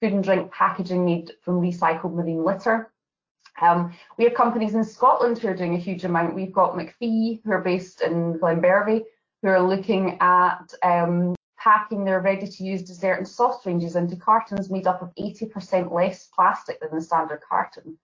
food 0.00 0.12
and 0.12 0.24
drink 0.24 0.50
packaging 0.52 1.04
made 1.04 1.32
from 1.42 1.60
recycled 1.60 2.14
marine 2.14 2.44
litter. 2.44 2.90
Um, 3.60 3.94
we 4.16 4.24
have 4.24 4.34
companies 4.34 4.74
in 4.74 4.84
Scotland 4.84 5.38
who 5.38 5.48
are 5.48 5.56
doing 5.56 5.74
a 5.74 5.78
huge 5.78 6.04
amount. 6.04 6.34
We've 6.34 6.52
got 6.52 6.74
Macphie, 6.74 7.40
who 7.44 7.52
are 7.52 7.60
based 7.60 8.00
in 8.00 8.38
Glenbervie, 8.38 9.04
who 9.42 9.48
are 9.48 9.62
looking 9.62 10.16
at 10.20 10.72
um, 10.82 11.34
packing 11.58 12.04
their 12.04 12.20
ready-to-use 12.20 12.82
dessert 12.82 13.14
and 13.14 13.28
soft 13.28 13.66
ranges 13.66 13.96
into 13.96 14.16
cartons 14.16 14.70
made 14.70 14.86
up 14.86 15.02
of 15.02 15.14
80% 15.16 15.92
less 15.92 16.28
plastic 16.34 16.80
than 16.80 16.90
the 16.94 17.02
standard 17.02 17.42
carton. 17.46 17.98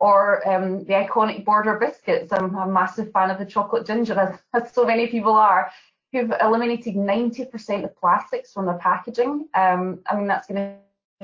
Or 0.00 0.46
um, 0.48 0.84
the 0.84 0.92
iconic 0.92 1.44
Border 1.44 1.76
biscuits. 1.78 2.32
I'm 2.32 2.54
a 2.54 2.66
massive 2.66 3.10
fan 3.12 3.30
of 3.30 3.38
the 3.38 3.46
chocolate 3.46 3.86
ginger, 3.86 4.18
as, 4.18 4.38
as 4.62 4.72
so 4.72 4.84
many 4.84 5.06
people 5.06 5.32
are, 5.32 5.70
who've 6.12 6.32
eliminated 6.40 6.94
90% 6.94 7.84
of 7.84 7.96
plastics 7.96 8.52
from 8.52 8.66
their 8.66 8.78
packaging. 8.78 9.48
Um, 9.54 10.00
I 10.06 10.16
mean, 10.16 10.26
that's 10.26 10.46
going 10.46 10.56
to 10.56 10.76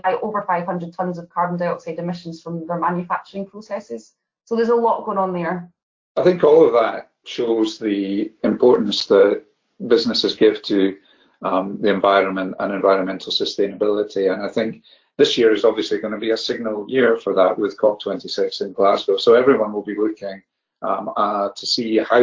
by 0.02 0.14
over 0.22 0.42
500 0.42 0.92
tons 0.92 1.18
of 1.18 1.28
carbon 1.28 1.56
dioxide 1.56 1.98
emissions 1.98 2.42
from 2.42 2.66
their 2.66 2.78
manufacturing 2.78 3.46
processes. 3.46 4.12
So 4.44 4.56
there's 4.56 4.68
a 4.68 4.74
lot 4.74 5.04
going 5.04 5.18
on 5.18 5.32
there. 5.32 5.70
I 6.16 6.22
think 6.22 6.42
all 6.44 6.66
of 6.66 6.72
that 6.72 7.10
shows 7.24 7.78
the 7.78 8.32
importance 8.42 9.06
that 9.06 9.44
businesses 9.86 10.34
give 10.34 10.62
to 10.62 10.96
um, 11.42 11.78
the 11.80 11.90
environment 11.90 12.54
and 12.58 12.72
environmental 12.72 13.32
sustainability. 13.32 14.32
And 14.32 14.42
I 14.42 14.48
think 14.48 14.82
this 15.16 15.38
year 15.38 15.52
is 15.52 15.64
obviously 15.64 15.98
going 15.98 16.12
to 16.12 16.20
be 16.20 16.30
a 16.30 16.36
signal 16.36 16.86
year 16.88 17.16
for 17.16 17.34
that 17.34 17.58
with 17.58 17.78
COP26 17.78 18.62
in 18.62 18.72
Glasgow. 18.72 19.16
So 19.16 19.34
everyone 19.34 19.72
will 19.72 19.82
be 19.82 19.96
looking 19.96 20.42
um, 20.82 21.10
uh, 21.16 21.50
to 21.54 21.66
see 21.66 21.98
how 21.98 22.20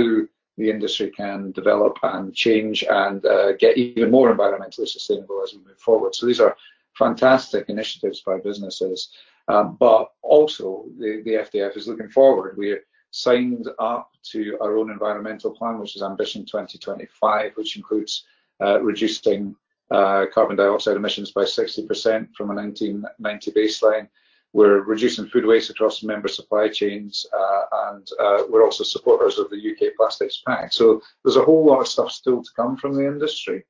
the 0.58 0.70
industry 0.70 1.10
can 1.10 1.52
develop 1.52 1.98
and 2.04 2.36
change 2.36 2.84
and 2.84 3.26
uh, 3.26 3.54
get 3.54 3.78
even 3.78 4.12
more 4.12 4.34
environmentally 4.34 4.88
sustainable 4.88 5.42
as 5.44 5.54
we 5.54 5.60
move 5.60 5.80
forward. 5.80 6.14
So 6.14 6.26
these 6.26 6.42
are 6.42 6.56
fantastic 7.02 7.70
initiatives 7.70 8.22
by 8.22 8.38
businesses. 8.38 9.10
Um, 9.48 9.76
but 9.80 10.12
also 10.22 10.86
the, 11.00 11.22
the 11.26 11.36
FDF 11.46 11.76
is 11.76 11.88
looking 11.88 12.10
forward. 12.10 12.58
We 12.58 12.78
signed 13.12 13.68
up 13.80 14.12
to 14.32 14.58
our 14.62 14.78
own 14.78 14.92
environmental 14.92 15.52
plan, 15.52 15.80
which 15.80 15.96
is 15.96 16.04
Ambition 16.04 16.46
2025, 16.46 17.54
which 17.56 17.76
includes 17.76 18.26
uh, 18.64 18.80
reducing 18.82 19.56
uh, 19.90 20.26
carbon 20.34 20.56
dioxide 20.56 20.96
emissions 20.96 21.32
by 21.32 21.44
60% 21.44 22.34
from 22.36 22.52
a 22.52 22.56
1990 22.56 23.52
baseline. 23.52 24.08
We're 24.54 24.82
reducing 24.82 25.28
food 25.28 25.46
waste 25.46 25.70
across 25.70 26.04
member 26.04 26.28
supply 26.28 26.68
chains, 26.70 27.26
uh, 27.34 27.64
and 27.90 28.08
uh, 28.20 28.44
we're 28.50 28.66
also 28.66 28.84
supporters 28.84 29.40
of 29.40 29.50
the 29.50 29.72
UK 29.72 29.96
Plastics 29.98 30.42
Pact. 30.46 30.74
So 30.74 31.02
there's 31.24 31.38
a 31.38 31.44
whole 31.44 31.66
lot 31.66 31.80
of 31.80 31.88
stuff 31.88 32.12
still 32.12 32.44
to 32.44 32.50
come 32.56 32.76
from 32.78 32.94
the 32.96 33.06
industry. 33.08 33.64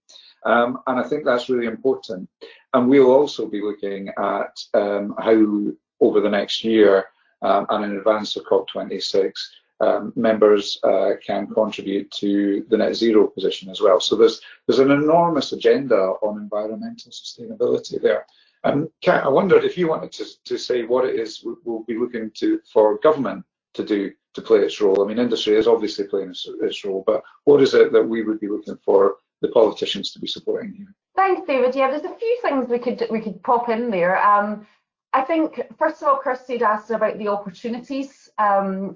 Um, 0.45 0.79
and 0.87 0.99
I 0.99 1.03
think 1.03 1.25
that's 1.25 1.49
really 1.49 1.67
important. 1.67 2.29
And 2.73 2.89
we'll 2.89 3.11
also 3.11 3.47
be 3.47 3.61
looking 3.61 4.09
at 4.09 4.59
um, 4.73 5.15
how 5.19 5.73
over 5.99 6.19
the 6.19 6.29
next 6.29 6.63
year 6.63 7.05
um, 7.41 7.65
and 7.69 7.85
in 7.85 7.97
advance 7.97 8.35
of 8.35 8.45
COP26, 8.45 9.33
um, 9.81 10.13
members 10.15 10.79
uh, 10.83 11.13
can 11.25 11.47
contribute 11.47 12.11
to 12.11 12.65
the 12.69 12.77
net 12.77 12.95
zero 12.95 13.27
position 13.27 13.69
as 13.69 13.81
well. 13.81 13.99
So 13.99 14.15
there's 14.15 14.39
there's 14.67 14.79
an 14.79 14.91
enormous 14.91 15.53
agenda 15.53 15.95
on 16.21 16.37
environmental 16.37 17.11
sustainability 17.11 17.99
there. 17.99 18.27
And 18.63 18.89
Kat, 19.01 19.25
I 19.25 19.29
wondered 19.29 19.63
if 19.63 19.77
you 19.77 19.87
wanted 19.87 20.11
to, 20.13 20.25
to 20.45 20.57
say 20.57 20.83
what 20.83 21.05
it 21.05 21.19
is 21.19 21.43
we'll 21.65 21.83
be 21.83 21.97
looking 21.97 22.29
to 22.35 22.59
for 22.71 22.99
government 22.99 23.43
to 23.73 23.83
do 23.83 24.11
to 24.35 24.41
play 24.41 24.59
its 24.59 24.79
role. 24.79 25.03
I 25.03 25.07
mean, 25.07 25.17
industry 25.17 25.55
is 25.55 25.67
obviously 25.67 26.05
playing 26.05 26.29
its, 26.29 26.47
its 26.61 26.85
role, 26.85 27.03
but 27.05 27.23
what 27.45 27.61
is 27.61 27.73
it 27.73 27.91
that 27.91 28.03
we 28.03 28.21
would 28.21 28.39
be 28.39 28.47
looking 28.47 28.77
for 28.85 29.15
the 29.41 29.49
politicians 29.49 30.11
to 30.11 30.19
be 30.19 30.27
supporting 30.27 30.73
here? 30.73 30.93
Thanks, 31.15 31.41
David. 31.47 31.75
Yeah, 31.75 31.89
there's 31.89 32.03
a 32.03 32.15
few 32.15 32.39
things 32.41 32.69
we 32.69 32.79
could 32.79 33.05
we 33.09 33.19
could 33.19 33.43
pop 33.43 33.69
in 33.69 33.91
there. 33.91 34.23
Um, 34.23 34.65
I 35.13 35.21
think 35.21 35.61
first 35.77 36.01
of 36.01 36.07
all, 36.07 36.19
Kirsty 36.19 36.53
had 36.53 36.63
asked 36.63 36.91
about 36.91 37.17
the 37.17 37.27
opportunities. 37.27 38.29
Um, 38.37 38.95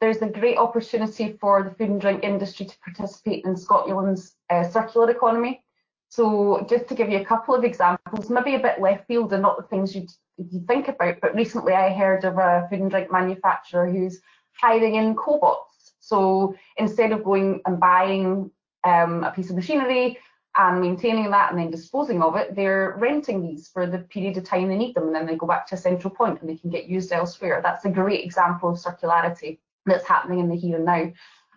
there's 0.00 0.22
a 0.22 0.28
great 0.28 0.58
opportunity 0.58 1.36
for 1.40 1.62
the 1.62 1.70
food 1.70 1.90
and 1.90 2.00
drink 2.00 2.22
industry 2.22 2.66
to 2.66 2.78
participate 2.80 3.44
in 3.44 3.56
Scotland's 3.56 4.36
uh, 4.50 4.62
circular 4.68 5.10
economy. 5.10 5.62
So 6.08 6.64
just 6.68 6.86
to 6.88 6.94
give 6.94 7.10
you 7.10 7.20
a 7.20 7.24
couple 7.24 7.54
of 7.54 7.64
examples, 7.64 8.30
maybe 8.30 8.54
a 8.54 8.60
bit 8.60 8.80
left 8.80 9.06
field 9.06 9.32
and 9.32 9.42
not 9.42 9.56
the 9.56 9.64
things 9.64 9.94
you'd, 9.94 10.10
you'd 10.36 10.68
think 10.68 10.88
about, 10.88 11.20
but 11.20 11.34
recently 11.34 11.72
I 11.72 11.92
heard 11.92 12.24
of 12.24 12.38
a 12.38 12.66
food 12.70 12.80
and 12.80 12.90
drink 12.90 13.10
manufacturer 13.10 13.90
who's 13.90 14.20
hiring 14.52 14.94
in 14.94 15.16
cobots. 15.16 15.94
So 16.00 16.54
instead 16.76 17.12
of 17.12 17.24
going 17.24 17.60
and 17.66 17.80
buying 17.80 18.50
um, 18.84 19.24
a 19.24 19.32
piece 19.32 19.50
of 19.50 19.56
machinery 19.56 20.18
and 20.56 20.80
maintaining 20.80 21.30
that 21.30 21.50
and 21.50 21.60
then 21.60 21.70
disposing 21.70 22.22
of 22.22 22.36
it, 22.36 22.54
they're 22.54 22.96
renting 22.98 23.42
these 23.42 23.68
for 23.68 23.86
the 23.86 23.98
period 23.98 24.36
of 24.36 24.44
time 24.44 24.68
they 24.68 24.76
need 24.76 24.94
them 24.94 25.06
and 25.06 25.14
then 25.14 25.26
they 25.26 25.36
go 25.36 25.46
back 25.46 25.66
to 25.66 25.74
a 25.74 25.78
central 25.78 26.14
point 26.14 26.40
and 26.40 26.48
they 26.48 26.56
can 26.56 26.70
get 26.70 26.86
used 26.86 27.12
elsewhere. 27.12 27.60
That's 27.62 27.84
a 27.84 27.90
great 27.90 28.24
example 28.24 28.70
of 28.70 28.78
circularity 28.78 29.58
that's 29.84 30.06
happening 30.06 30.40
in 30.40 30.48
the 30.48 30.56
here 30.56 30.76
and 30.76 30.84
now. 30.84 31.12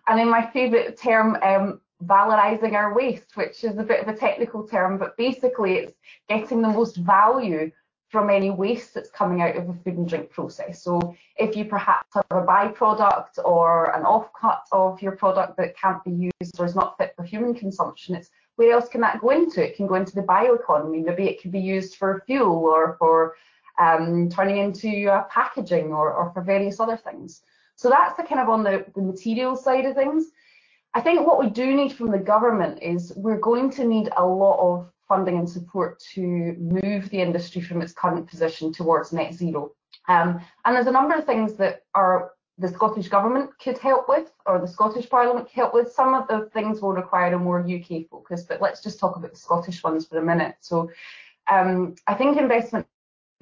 And 0.06 0.18
then 0.18 0.28
my 0.28 0.46
favourite 0.50 0.98
term, 0.98 1.36
um, 1.42 1.80
valorising 2.04 2.72
our 2.72 2.94
waste, 2.94 3.36
which 3.36 3.62
is 3.64 3.78
a 3.78 3.82
bit 3.82 4.00
of 4.00 4.08
a 4.08 4.16
technical 4.16 4.66
term, 4.66 4.98
but 4.98 5.16
basically 5.16 5.76
it's 5.76 5.92
getting 6.28 6.62
the 6.62 6.68
most 6.68 6.96
value 6.96 7.70
from 8.10 8.28
any 8.28 8.50
waste 8.50 8.92
that's 8.94 9.10
coming 9.10 9.40
out 9.40 9.56
of 9.56 9.68
a 9.68 9.72
food 9.72 9.96
and 9.96 10.08
drink 10.08 10.30
process. 10.30 10.82
So 10.82 11.14
if 11.36 11.56
you 11.56 11.64
perhaps 11.64 12.08
have 12.14 12.24
a 12.30 12.44
byproduct 12.44 13.38
or 13.44 13.96
an 13.96 14.02
offcut 14.02 14.62
of 14.72 15.00
your 15.00 15.12
product 15.12 15.56
that 15.58 15.76
can't 15.76 16.02
be 16.04 16.30
used 16.40 16.58
or 16.58 16.66
is 16.66 16.74
not 16.74 16.98
fit 16.98 17.14
for 17.16 17.22
human 17.22 17.54
consumption, 17.54 18.16
it's 18.16 18.30
where 18.56 18.72
else 18.72 18.88
can 18.88 19.00
that 19.02 19.20
go 19.20 19.30
into? 19.30 19.64
It 19.64 19.76
can 19.76 19.86
go 19.86 19.94
into 19.94 20.14
the 20.14 20.22
bioeconomy. 20.22 21.04
Maybe 21.04 21.28
it 21.28 21.40
can 21.40 21.52
be 21.52 21.60
used 21.60 21.94
for 21.94 22.22
fuel 22.26 22.64
or 22.64 22.96
for 22.98 23.36
um, 23.78 24.28
turning 24.28 24.58
into 24.58 25.08
uh, 25.08 25.22
packaging 25.24 25.92
or, 25.92 26.12
or 26.12 26.32
for 26.32 26.42
various 26.42 26.80
other 26.80 26.96
things. 26.96 27.42
So 27.76 27.88
that's 27.88 28.16
the 28.16 28.24
kind 28.24 28.40
of 28.40 28.48
on 28.48 28.64
the, 28.64 28.84
the 28.94 29.02
material 29.02 29.56
side 29.56 29.86
of 29.86 29.94
things. 29.94 30.26
I 30.92 31.00
think 31.00 31.26
what 31.26 31.38
we 31.38 31.48
do 31.48 31.74
need 31.74 31.92
from 31.92 32.10
the 32.10 32.18
government 32.18 32.82
is 32.82 33.12
we're 33.14 33.38
going 33.38 33.70
to 33.70 33.84
need 33.84 34.10
a 34.16 34.26
lot 34.26 34.58
of 34.58 34.90
funding 35.10 35.38
and 35.38 35.50
support 35.50 36.00
to 36.14 36.54
move 36.58 37.10
the 37.10 37.20
industry 37.20 37.60
from 37.60 37.82
its 37.82 37.92
current 37.92 38.28
position 38.28 38.72
towards 38.72 39.12
net 39.12 39.34
zero. 39.34 39.72
Um, 40.08 40.40
and 40.64 40.74
there's 40.74 40.86
a 40.86 40.92
number 40.92 41.14
of 41.16 41.26
things 41.26 41.54
that 41.54 41.82
are 41.96 42.30
the 42.58 42.68
Scottish 42.68 43.08
Government 43.08 43.50
could 43.58 43.78
help 43.78 44.08
with, 44.08 44.30
or 44.46 44.60
the 44.60 44.68
Scottish 44.68 45.10
Parliament 45.10 45.46
could 45.48 45.56
help 45.56 45.74
with. 45.74 45.90
Some 45.90 46.14
of 46.14 46.28
the 46.28 46.48
things 46.54 46.80
will 46.80 46.92
require 46.92 47.34
a 47.34 47.38
more 47.38 47.60
UK 47.60 48.06
focus, 48.08 48.44
but 48.48 48.62
let's 48.62 48.82
just 48.82 49.00
talk 49.00 49.16
about 49.16 49.32
the 49.32 49.44
Scottish 49.46 49.82
ones 49.82 50.06
for 50.06 50.18
a 50.18 50.24
minute. 50.32 50.54
So 50.60 50.90
um, 51.50 51.96
I 52.06 52.14
think 52.14 52.38
investment 52.38 52.86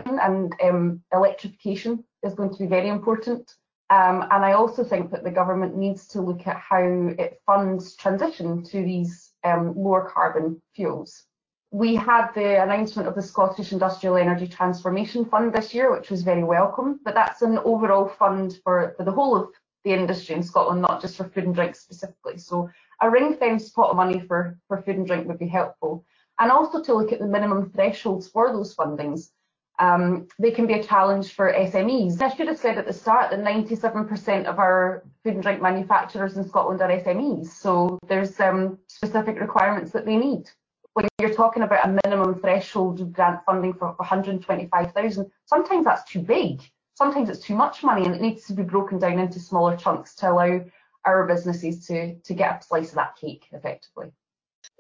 and 0.07 0.55
um, 0.63 1.03
electrification 1.13 2.03
is 2.23 2.35
going 2.35 2.51
to 2.51 2.59
be 2.59 2.67
very 2.67 2.89
important. 2.89 3.55
Um, 3.91 4.23
and 4.31 4.45
I 4.45 4.53
also 4.53 4.85
think 4.85 5.11
that 5.11 5.25
the 5.25 5.31
government 5.31 5.77
needs 5.77 6.07
to 6.09 6.21
look 6.23 6.47
at 6.47 6.57
how 6.57 7.13
it 7.19 7.41
funds 7.45 7.95
transition 7.97 8.63
to 8.65 8.83
these 8.83 9.33
um, 9.45 9.75
lower 9.77 10.11
carbon 10.11 10.63
fuels 10.75 11.25
we 11.71 11.95
had 11.95 12.33
the 12.35 12.63
announcement 12.63 13.09
of 13.09 13.15
the 13.15 13.23
Scottish 13.23 13.73
Industrial 13.73 14.17
Energy 14.17 14.47
Transformation 14.47 15.25
Fund 15.25 15.53
this 15.53 15.75
year, 15.75 15.93
which 15.93 16.11
was 16.11 16.23
very 16.23 16.43
welcome. 16.43 17.01
But 17.05 17.15
that's 17.15 17.43
an 17.43 17.59
overall 17.59 18.09
fund 18.09 18.59
for, 18.65 18.95
for 18.97 19.05
the 19.05 19.13
whole 19.13 19.37
of 19.37 19.51
the 19.85 19.93
industry 19.93 20.35
in 20.35 20.43
Scotland, 20.43 20.83
not 20.83 21.01
just 21.01 21.17
for 21.17 21.25
food 21.29 21.45
and 21.45 21.55
drink 21.55 21.77
specifically. 21.77 22.39
So 22.39 22.69
a 23.01 23.11
ring-fenced 23.11 23.75
pot 23.75 23.91
of 23.91 23.97
money 23.97 24.21
for, 24.27 24.59
for 24.67 24.83
food 24.83 24.97
and 24.97 25.07
drink 25.07 25.29
would 25.29 25.39
be 25.39 25.49
helpful. 25.49 26.05
And 26.39 26.51
also 26.51 26.83
to 26.83 26.95
look 26.95 27.13
at 27.13 27.19
the 27.19 27.27
minimum 27.27 27.71
thresholds 27.71 28.29
for 28.29 28.53
those 28.53 28.75
fundings. 28.75 29.31
um, 29.79 30.27
they 30.39 30.51
can 30.51 30.67
be 30.67 30.75
a 30.75 30.83
challenge 30.83 31.33
for 31.33 31.53
SMEs. 31.53 32.21
I 32.21 32.35
should 32.35 32.49
have 32.49 32.59
said 32.59 32.79
at 32.79 32.87
the 32.87 32.93
start 32.93 33.31
that 33.31 33.41
97% 33.41 34.47
of 34.47 34.59
our 34.59 35.05
food 35.23 35.35
and 35.35 35.43
drink 35.43 35.63
manufacturers 35.63 36.37
in 36.37 36.49
Scotland 36.49 36.81
are 36.81 36.89
SMEs, 36.89 37.49
so 37.49 37.99
there's 38.09 38.39
um, 38.41 38.79
specific 38.89 39.41
requirements 39.41 39.93
that 39.93 40.05
they 40.05 40.17
need. 40.17 40.51
When 40.95 41.09
you're 41.21 41.35
talking 41.35 41.63
about 41.63 41.87
a 41.87 41.99
minimum 42.05 42.41
threshold 42.41 43.13
grant 43.13 43.41
funding 43.45 43.75
for 43.75 43.93
125,000, 43.93 45.31
sometimes 45.47 45.85
that's 45.85 46.11
too 46.11 46.21
big. 46.21 46.63
Sometimes 46.95 47.29
it's 47.29 47.45
too 47.45 47.55
much 47.55 47.85
money 47.85 48.05
and 48.05 48.15
it 48.15 48.21
needs 48.21 48.47
to 48.47 48.53
be 48.53 48.65
broken 48.65 48.99
down 48.99 49.19
into 49.19 49.39
smaller 49.39 49.77
chunks 49.77 50.15
to 50.17 50.33
allow 50.33 50.65
our 51.05 51.27
businesses 51.27 51.87
to, 51.87 52.17
to 52.17 52.35
get 52.35 52.61
a 52.61 52.67
slice 52.67 52.89
of 52.89 52.97
that 52.97 53.17
cake 53.17 53.47
effectively. 53.53 54.13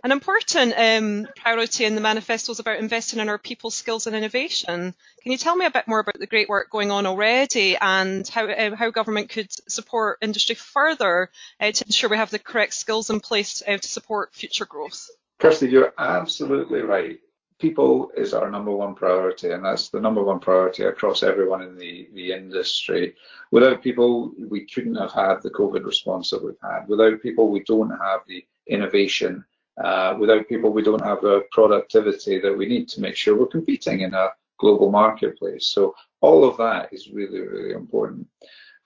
An 0.04 0.12
important 0.12 0.74
um, 0.76 1.28
priority 1.36 1.84
in 1.84 1.94
the 1.94 2.00
manifesto 2.00 2.52
is 2.52 2.60
about 2.60 2.78
investing 2.78 3.18
in 3.18 3.28
our 3.28 3.38
people, 3.38 3.70
skills 3.70 4.06
and 4.06 4.14
innovation. 4.14 4.94
Can 5.22 5.32
you 5.32 5.38
tell 5.38 5.56
me 5.56 5.66
a 5.66 5.70
bit 5.70 5.88
more 5.88 5.98
about 5.98 6.18
the 6.18 6.26
great 6.26 6.48
work 6.48 6.70
going 6.70 6.90
on 6.90 7.06
already 7.06 7.76
and 7.76 8.26
how, 8.28 8.46
uh, 8.46 8.76
how 8.76 8.90
government 8.90 9.30
could 9.30 9.48
support 9.68 10.18
industry 10.20 10.54
further 10.54 11.30
uh, 11.60 11.72
to 11.72 11.84
ensure 11.84 12.10
we 12.10 12.16
have 12.16 12.30
the 12.30 12.38
correct 12.38 12.74
skills 12.74 13.10
in 13.10 13.20
place 13.20 13.62
uh, 13.66 13.76
to 13.76 13.88
support 13.88 14.34
future 14.34 14.66
growth? 14.66 15.08
Kirsty, 15.38 15.68
you're 15.68 15.94
absolutely 15.98 16.80
right. 16.80 17.18
People 17.58 18.10
is 18.16 18.34
our 18.34 18.50
number 18.50 18.70
one 18.70 18.94
priority, 18.94 19.50
and 19.50 19.64
that's 19.64 19.88
the 19.88 20.00
number 20.00 20.22
one 20.22 20.38
priority 20.38 20.84
across 20.84 21.22
everyone 21.22 21.62
in 21.62 21.76
the, 21.76 22.08
the 22.14 22.32
industry. 22.32 23.14
Without 23.50 23.82
people, 23.82 24.32
we 24.48 24.66
couldn't 24.66 24.94
have 24.94 25.12
had 25.12 25.42
the 25.42 25.50
COVID 25.50 25.84
response 25.84 26.30
that 26.30 26.44
we've 26.44 26.54
had. 26.62 26.88
Without 26.88 27.20
people, 27.20 27.50
we 27.50 27.64
don't 27.64 27.90
have 27.90 28.20
the 28.28 28.44
innovation 28.68 29.44
uh, 29.82 30.16
without 30.18 30.48
people, 30.48 30.72
we 30.72 30.82
don't 30.82 31.04
have 31.04 31.20
the 31.20 31.44
productivity 31.52 32.40
that 32.40 32.56
we 32.56 32.66
need 32.66 32.88
to 32.88 33.00
make 33.00 33.14
sure 33.14 33.38
we're 33.38 33.46
competing 33.46 34.00
in 34.00 34.12
a 34.14 34.28
global 34.58 34.90
marketplace. 34.90 35.68
So 35.68 35.94
all 36.20 36.44
of 36.44 36.56
that 36.56 36.92
is 36.92 37.10
really, 37.10 37.40
really 37.40 37.72
important. 37.72 38.26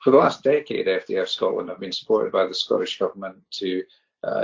For 0.03 0.11
the 0.11 0.19
last 0.19 0.43
decade, 0.43 0.87
FDF 0.87 1.29
Scotland 1.29 1.71
have 1.71 1.81
been 1.81 1.93
supported 1.93 2.33
by 2.33 2.47
the 2.47 2.55
Scottish 2.55 2.99
Government 2.99 3.37
to 3.53 3.83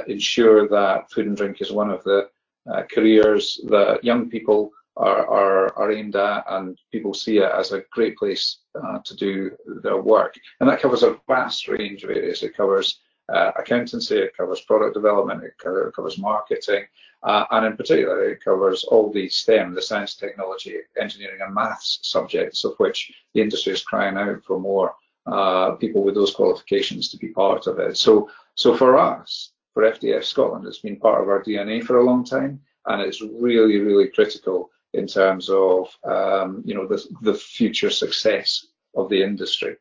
ensure 0.07 0.69
that 0.69 1.11
food 1.11 1.27
and 1.27 1.37
drink 1.37 1.61
is 1.61 1.73
one 1.73 1.91
of 1.91 2.03
the 2.05 2.29
uh, 2.71 2.83
careers 2.93 3.61
that 3.69 4.05
young 4.05 4.29
people 4.29 4.71
are, 4.97 5.27
are, 5.27 5.79
are, 5.79 5.93
aimed 5.93 6.17
at 6.17 6.45
and 6.51 6.77
people 6.91 7.15
see 7.15 7.39
it 7.39 7.51
as 7.51 7.73
a 7.73 7.85
great 7.93 8.17
place 8.17 8.59
uh, 8.83 8.99
to 9.05 9.15
do 9.15 9.51
their 9.83 10.01
work. 10.03 10.35
And 10.61 10.69
that 10.69 10.81
covers 10.81 11.03
a 11.05 11.19
vast 11.29 11.69
range 11.69 12.03
of 12.03 12.11
areas. 12.11 12.43
It 12.43 12.57
covers 12.57 12.99
uh, 13.33 13.53
accountancy, 13.57 14.17
it 14.19 14.37
covers 14.37 14.61
product 14.63 14.95
development, 14.95 15.45
it, 15.45 15.55
it 15.65 15.95
covers 15.95 16.19
marketing, 16.19 16.85
uh, 17.23 17.45
and 17.51 17.67
in 17.67 17.77
particular, 17.77 18.29
it 18.29 18.43
covers 18.43 18.85
all 18.85 19.13
the 19.13 19.29
STEM, 19.29 19.75
the 19.75 19.83
science, 19.83 20.15
technology, 20.15 20.77
engineering, 21.01 21.41
and 21.43 21.55
maths 21.55 21.99
subjects, 22.03 22.65
of 22.65 22.75
which 22.79 23.13
the 23.35 23.41
industry 23.41 23.73
is 23.73 23.83
crying 23.83 24.17
out 24.17 24.43
for 24.45 24.59
more 24.59 24.95
uh, 25.27 25.73
people 25.73 26.03
with 26.03 26.15
those 26.15 26.35
qualifications 26.35 27.09
to 27.11 27.19
be 27.19 27.29
part 27.29 27.67
of 27.67 27.79
it. 27.79 27.97
So, 27.97 28.31
so 28.55 28.77
for 28.77 28.99
us, 28.99 29.53
for 29.79 29.85
FDF 29.85 30.25
Scotland, 30.25 30.67
it's 30.67 30.81
been 30.81 30.97
part 30.97 31.23
of 31.23 31.29
our 31.29 31.41
DNA 31.41 31.81
for 31.81 31.99
a 31.99 32.05
long 32.05 32.25
time, 32.25 32.61
and 32.87 33.01
it's 33.01 33.21
really, 33.23 33.79
really 33.79 34.09
critical 34.09 34.73
in 34.93 35.07
terms 35.07 35.49
of 35.49 35.97
um, 36.03 36.65
you 36.65 36.75
know 36.75 36.85
the, 36.85 37.01
the 37.23 37.35
future 37.35 37.89
success 37.89 38.67
of 38.97 39.09
the 39.09 39.23
industry. 39.23 39.77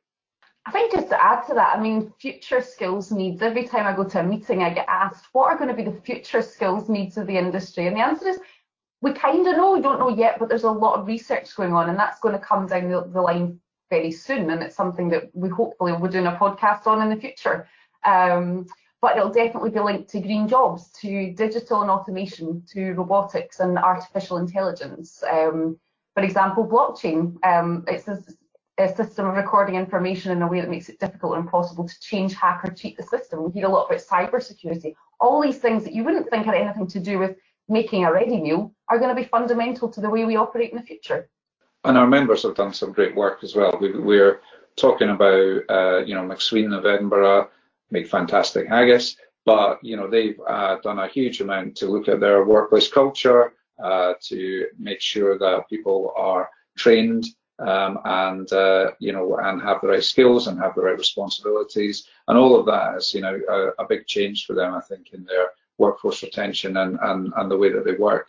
I 0.67 0.71
think 0.71 0.91
just 0.91 1.09
to 1.09 1.19
add 1.19 1.47
to 1.47 1.55
that, 1.55 1.75
I 1.75 1.81
mean, 1.81 2.13
future 2.19 2.61
skills 2.61 3.11
needs, 3.11 3.41
every 3.41 3.67
time 3.67 3.87
I 3.87 3.95
go 3.95 4.03
to 4.03 4.19
a 4.19 4.23
meeting, 4.23 4.61
I 4.61 4.71
get 4.71 4.85
asked, 4.87 5.25
what 5.31 5.49
are 5.51 5.57
going 5.57 5.75
to 5.75 5.83
be 5.83 5.89
the 5.89 5.99
future 6.01 6.43
skills 6.43 6.89
needs 6.89 7.17
of 7.17 7.25
the 7.25 7.37
industry? 7.39 7.87
And 7.87 7.95
the 7.95 8.05
answer 8.05 8.27
is, 8.27 8.39
we 9.01 9.13
kind 9.13 9.47
of 9.47 9.57
know, 9.57 9.73
we 9.73 9.81
don't 9.81 9.99
know 9.99 10.15
yet, 10.15 10.37
but 10.37 10.47
there's 10.47 10.63
a 10.63 10.69
lot 10.69 10.99
of 10.99 11.07
research 11.07 11.55
going 11.55 11.73
on, 11.73 11.89
and 11.89 11.97
that's 11.97 12.19
going 12.19 12.35
to 12.35 12.45
come 12.45 12.67
down 12.67 12.91
the, 12.91 13.01
the 13.11 13.21
line 13.21 13.59
very 13.89 14.11
soon. 14.11 14.51
And 14.51 14.61
it's 14.61 14.75
something 14.75 15.09
that 15.09 15.31
we 15.33 15.49
hopefully 15.49 15.93
will 15.93 16.07
be 16.07 16.09
doing 16.09 16.27
a 16.27 16.37
podcast 16.37 16.85
on 16.85 17.01
in 17.01 17.09
the 17.09 17.19
future. 17.19 17.67
Um, 18.05 18.67
but 19.01 19.15
it'll 19.15 19.29
definitely 19.29 19.69
be 19.69 19.79
linked 19.79 20.09
to 20.09 20.19
green 20.19 20.47
jobs, 20.47 20.89
to 21.01 21.31
digital 21.33 21.81
and 21.81 21.91
automation, 21.91 22.63
to 22.73 22.93
robotics 22.93 23.59
and 23.59 23.77
artificial 23.77 24.37
intelligence. 24.37 25.23
Um, 25.29 25.77
for 26.15 26.23
example, 26.23 26.67
blockchain. 26.67 27.35
Um, 27.45 27.85
it's 27.87 28.07
a 28.07 28.95
system 28.95 29.27
of 29.27 29.35
recording 29.35 29.75
information 29.75 30.31
in 30.31 30.41
a 30.41 30.47
way 30.47 30.61
that 30.61 30.69
makes 30.69 30.89
it 30.89 30.99
difficult 30.99 31.33
or 31.33 31.39
impossible 31.39 31.87
to 31.87 31.99
change, 31.99 32.33
hack, 32.33 32.61
or 32.63 32.71
cheat 32.71 32.97
the 32.97 33.03
system. 33.03 33.43
We 33.43 33.51
hear 33.51 33.67
a 33.67 33.69
lot 33.69 33.85
about 33.85 34.01
cybersecurity. 34.01 34.93
All 35.19 35.41
these 35.41 35.57
things 35.57 35.83
that 35.83 35.93
you 35.93 36.03
wouldn't 36.03 36.29
think 36.29 36.45
had 36.45 36.55
anything 36.55 36.87
to 36.87 36.99
do 36.99 37.19
with 37.19 37.35
making 37.69 38.05
a 38.05 38.11
ready 38.11 38.39
meal 38.39 38.73
are 38.89 38.97
going 38.97 39.15
to 39.15 39.21
be 39.21 39.27
fundamental 39.27 39.89
to 39.89 40.01
the 40.01 40.09
way 40.09 40.25
we 40.25 40.35
operate 40.35 40.71
in 40.71 40.77
the 40.77 40.83
future. 40.83 41.29
And 41.83 41.97
our 41.97 42.07
members 42.07 42.43
have 42.43 42.55
done 42.55 42.73
some 42.73 42.91
great 42.91 43.15
work 43.15 43.43
as 43.43 43.55
well. 43.55 43.77
We, 43.79 44.19
are 44.19 44.41
talking 44.75 45.09
about, 45.09 45.61
uh, 45.69 46.03
you 46.05 46.15
know, 46.15 46.21
Macsween 46.21 46.77
of 46.77 46.85
Edinburgh 46.85 47.49
make 47.91 48.07
fantastic 48.07 48.67
haggis, 48.67 49.17
but 49.45 49.83
you 49.83 49.95
know 49.95 50.07
they've 50.07 50.39
uh, 50.47 50.77
done 50.83 50.99
a 50.99 51.07
huge 51.07 51.41
amount 51.41 51.75
to 51.77 51.87
look 51.87 52.07
at 52.07 52.19
their 52.19 52.45
workplace 52.45 52.89
culture, 52.91 53.53
uh, 53.83 54.13
to 54.21 54.67
make 54.77 55.01
sure 55.01 55.37
that 55.37 55.69
people 55.69 56.13
are 56.15 56.49
trained 56.77 57.25
um, 57.59 57.99
and 58.05 58.51
uh, 58.53 58.91
you 58.99 59.11
know 59.11 59.37
and 59.37 59.61
have 59.61 59.81
the 59.81 59.87
right 59.87 60.03
skills 60.03 60.47
and 60.47 60.59
have 60.59 60.75
the 60.75 60.81
right 60.81 60.97
responsibilities 60.97 62.07
and 62.27 62.37
all 62.37 62.59
of 62.59 62.65
that 62.65 62.97
is 62.97 63.13
you 63.13 63.21
know 63.21 63.39
a, 63.49 63.83
a 63.83 63.87
big 63.87 64.05
change 64.05 64.45
for 64.45 64.53
them 64.53 64.73
I 64.73 64.81
think 64.81 65.13
in 65.13 65.23
their 65.25 65.51
workforce 65.77 66.23
retention 66.23 66.77
and 66.77 66.97
and, 67.01 67.33
and 67.35 67.51
the 67.51 67.57
way 67.57 67.71
that 67.71 67.85
they 67.85 67.93
work. 67.93 68.27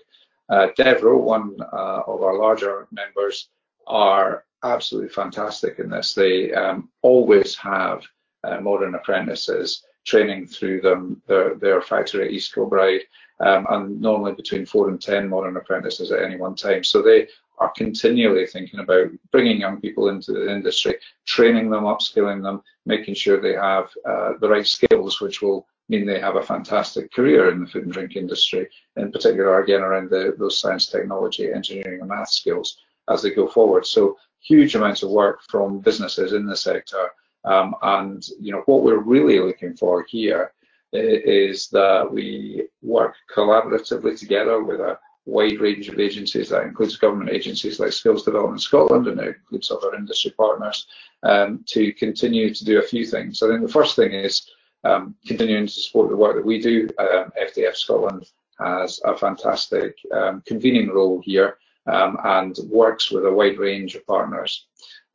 Uh, 0.48 0.68
Devro, 0.78 1.20
one 1.20 1.56
uh, 1.60 2.00
of 2.06 2.22
our 2.22 2.38
larger 2.38 2.88
members, 2.90 3.50
are 3.86 4.44
absolutely 4.64 5.10
fantastic 5.10 5.78
in 5.78 5.90
this. 5.90 6.14
They 6.14 6.52
um, 6.54 6.88
always 7.02 7.54
have 7.56 8.02
uh, 8.44 8.60
modern 8.60 8.94
apprentices 8.94 9.84
training 10.04 10.46
through 10.46 10.80
them 10.80 11.20
their, 11.26 11.54
their 11.56 11.82
factory 11.82 12.26
at 12.26 12.32
East 12.32 12.54
Kilbride 12.54 13.02
um, 13.40 13.66
and 13.70 14.00
normally 14.00 14.32
between 14.32 14.64
four 14.66 14.88
and 14.88 15.00
ten 15.00 15.28
modern 15.28 15.56
apprentices 15.56 16.10
at 16.12 16.22
any 16.22 16.36
one 16.36 16.54
time. 16.54 16.82
So 16.82 17.02
they 17.02 17.28
are 17.58 17.72
continually 17.76 18.46
thinking 18.46 18.80
about 18.80 19.10
bringing 19.32 19.60
young 19.60 19.80
people 19.80 20.08
into 20.08 20.32
the 20.32 20.50
industry, 20.50 20.94
training 21.26 21.70
them, 21.70 21.84
upskilling 21.84 22.42
them, 22.42 22.62
making 22.86 23.14
sure 23.14 23.40
they 23.40 23.54
have 23.54 23.90
uh, 24.08 24.32
the 24.40 24.48
right 24.48 24.66
skills, 24.66 25.20
which 25.20 25.42
will 25.42 25.66
mean 25.88 26.06
they 26.06 26.20
have 26.20 26.36
a 26.36 26.42
fantastic 26.42 27.12
career 27.12 27.50
in 27.50 27.60
the 27.60 27.66
food 27.66 27.84
and 27.84 27.92
drink 27.92 28.14
industry, 28.14 28.68
in 28.96 29.10
particular, 29.10 29.62
again, 29.62 29.80
around 29.80 30.10
the, 30.10 30.34
those 30.38 30.58
science, 30.58 30.86
technology, 30.86 31.50
engineering, 31.52 32.00
and 32.00 32.08
math 32.08 32.30
skills 32.30 32.78
as 33.10 33.22
they 33.22 33.30
go 33.30 33.48
forward. 33.48 33.86
So 33.86 34.16
huge 34.40 34.74
amounts 34.74 35.02
of 35.02 35.10
work 35.10 35.40
from 35.48 35.80
businesses 35.80 36.32
in 36.32 36.46
the 36.46 36.56
sector. 36.56 37.08
Um, 37.44 37.74
and, 37.82 38.26
you 38.40 38.52
know, 38.52 38.62
what 38.66 38.82
we're 38.82 38.98
really 38.98 39.38
looking 39.40 39.76
for 39.76 40.04
here 40.08 40.52
is 40.92 41.68
that 41.68 42.10
we 42.10 42.66
work 42.82 43.14
collaboratively 43.34 44.18
together 44.18 44.62
with 44.62 44.80
a 44.80 44.98
wide 45.26 45.60
range 45.60 45.88
of 45.88 46.00
agencies. 46.00 46.48
That 46.48 46.64
includes 46.64 46.96
government 46.96 47.30
agencies 47.30 47.78
like 47.78 47.92
Skills 47.92 48.24
Development 48.24 48.60
Scotland 48.60 49.06
and 49.06 49.20
it 49.20 49.36
includes 49.36 49.70
other 49.70 49.94
industry 49.94 50.32
partners 50.32 50.86
um, 51.22 51.64
to 51.68 51.92
continue 51.92 52.54
to 52.54 52.64
do 52.64 52.78
a 52.78 52.86
few 52.86 53.04
things. 53.06 53.42
I 53.42 53.48
think 53.48 53.62
the 53.62 53.72
first 53.72 53.96
thing 53.96 54.12
is 54.12 54.48
um, 54.84 55.14
continuing 55.26 55.66
to 55.66 55.72
support 55.72 56.08
the 56.08 56.16
work 56.16 56.36
that 56.36 56.46
we 56.46 56.60
do. 56.60 56.88
Um, 56.98 57.32
FDF 57.40 57.76
Scotland 57.76 58.26
has 58.58 59.00
a 59.04 59.16
fantastic 59.16 59.96
um, 60.12 60.42
convening 60.46 60.88
role 60.88 61.20
here 61.22 61.58
um, 61.86 62.18
and 62.24 62.56
works 62.68 63.10
with 63.10 63.26
a 63.26 63.32
wide 63.32 63.58
range 63.58 63.94
of 63.94 64.06
partners. 64.06 64.66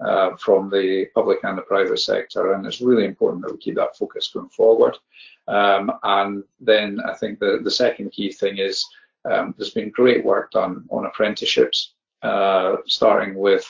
Uh, 0.04 0.36
from 0.36 0.70
the 0.70 1.06
public 1.16 1.40
and 1.44 1.58
the 1.58 1.62
private 1.62 1.98
sector, 1.98 2.54
and 2.54 2.66
it's 2.66 2.82
really 2.82 3.06
important 3.06 3.42
that 3.42 3.52
we 3.54 3.58
keep 3.58 3.76
that 3.76 3.96
focus 3.96 4.28
going 4.28 4.50
forward. 4.50 4.98
Um, 5.48 5.94
and 6.04 6.44
then 6.60 7.00
I 7.08 7.14
think 7.14 7.40
the, 7.40 7.72
second 7.72 8.12
key 8.12 8.30
thing 8.34 8.58
is 8.58 8.86
um, 9.24 9.56
there's 9.58 9.70
been 9.70 9.92
great 9.92 10.26
work 10.26 10.52
done 10.52 10.84
on 10.90 11.06
apprenticeships, 11.06 11.94
uh, 12.22 12.78
starting 12.86 13.36
with 13.36 13.66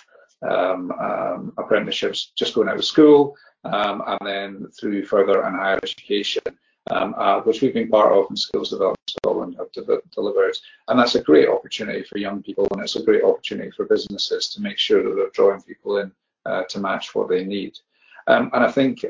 um, 0.49 1.53
apprenticeships 1.59 2.31
just 2.35 2.55
going 2.55 2.67
out 2.67 2.77
of 2.77 2.85
school, 2.85 3.35
and 3.65 4.17
then 4.25 4.65
through 4.79 5.05
further 5.05 5.43
and 5.43 5.55
higher 5.55 5.79
education, 5.83 6.41
uh, 6.89 7.41
which 7.41 7.61
we've 7.61 7.75
been 7.75 7.89
part 7.89 8.11
of 8.11 8.25
in 8.31 8.35
Skills 8.35 8.71
Development 8.71 8.97
Scotland 9.07 9.55
have 9.59 9.71
de- 9.71 10.01
delivered. 10.11 10.57
And 10.87 10.97
that's 10.97 11.13
a 11.13 11.21
great 11.21 11.47
opportunity 11.47 12.03
for 12.03 12.17
young 12.17 12.41
people, 12.41 12.67
and 12.71 12.81
it's 12.81 12.95
a 12.95 13.03
great 13.03 13.23
opportunity 13.23 13.69
for 13.69 13.85
businesses 13.85 14.49
to 14.49 14.61
make 14.61 14.79
sure 14.79 15.03
that 15.03 15.15
they're 15.15 15.29
drawing 15.29 15.61
people 15.61 15.97
in 15.97 16.11
uh, 16.45 16.63
to 16.69 16.79
match 16.79 17.15
what 17.15 17.29
they 17.29 17.43
need. 17.43 17.77
Um, 18.27 18.49
and 18.53 18.63
I 18.63 18.71
think, 18.71 19.05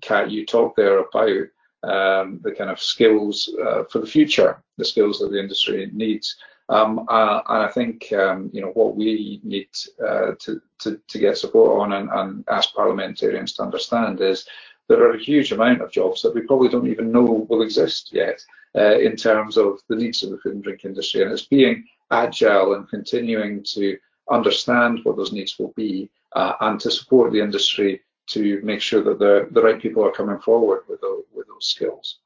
Kat, 0.00 0.30
you 0.30 0.44
talked 0.44 0.76
there 0.76 0.98
about 0.98 1.48
um, 1.82 2.40
the 2.42 2.52
kind 2.52 2.70
of 2.70 2.80
skills 2.80 3.48
uh, 3.64 3.84
for 3.84 4.00
the 4.00 4.06
future, 4.06 4.62
the 4.76 4.84
skills 4.84 5.18
that 5.18 5.30
the 5.30 5.38
industry 5.38 5.88
needs. 5.92 6.36
Um, 6.68 7.06
uh, 7.08 7.42
and 7.48 7.62
I 7.62 7.68
think 7.68 8.12
um, 8.12 8.50
you 8.52 8.60
know 8.60 8.72
what 8.72 8.96
we 8.96 9.40
need 9.44 9.68
uh, 10.04 10.32
to, 10.40 10.60
to, 10.80 11.00
to 11.06 11.18
get 11.18 11.38
support 11.38 11.80
on 11.80 11.92
and, 11.92 12.10
and, 12.10 12.44
ask 12.50 12.74
parliamentarians 12.74 13.52
to 13.52 13.62
understand 13.62 14.20
is 14.20 14.48
there 14.88 15.00
are 15.04 15.14
a 15.14 15.22
huge 15.22 15.52
amount 15.52 15.80
of 15.80 15.92
jobs 15.92 16.22
that 16.22 16.34
we 16.34 16.40
probably 16.40 16.68
don't 16.68 16.88
even 16.88 17.12
know 17.12 17.46
will 17.48 17.62
exist 17.62 18.12
yet 18.12 18.44
uh, 18.76 18.98
in 18.98 19.14
terms 19.14 19.56
of 19.56 19.80
the 19.88 19.94
needs 19.94 20.24
of 20.24 20.30
the 20.30 20.38
food 20.38 20.54
and 20.54 20.64
drink 20.64 20.84
industry, 20.84 21.22
and 21.22 21.30
it's 21.30 21.46
being 21.46 21.84
agile 22.10 22.74
and 22.74 22.88
continuing 22.88 23.62
to 23.62 23.96
understand 24.30 25.00
what 25.04 25.16
those 25.16 25.32
needs 25.32 25.56
will 25.58 25.72
be, 25.76 26.10
and 26.60 26.80
to 26.80 26.90
support 26.90 27.32
the 27.32 27.40
industry 27.40 28.00
to 28.28 28.60
make 28.62 28.80
sure 28.80 29.02
that 29.02 29.18
the, 29.18 29.48
the 29.52 29.62
right 29.62 29.80
people 29.80 30.04
are 30.04 30.12
coming 30.12 30.38
forward 30.38 30.82
with, 30.88 31.00
the, 31.00 31.22
with 31.34 31.46
those 31.46 31.66
skills. 31.66 32.18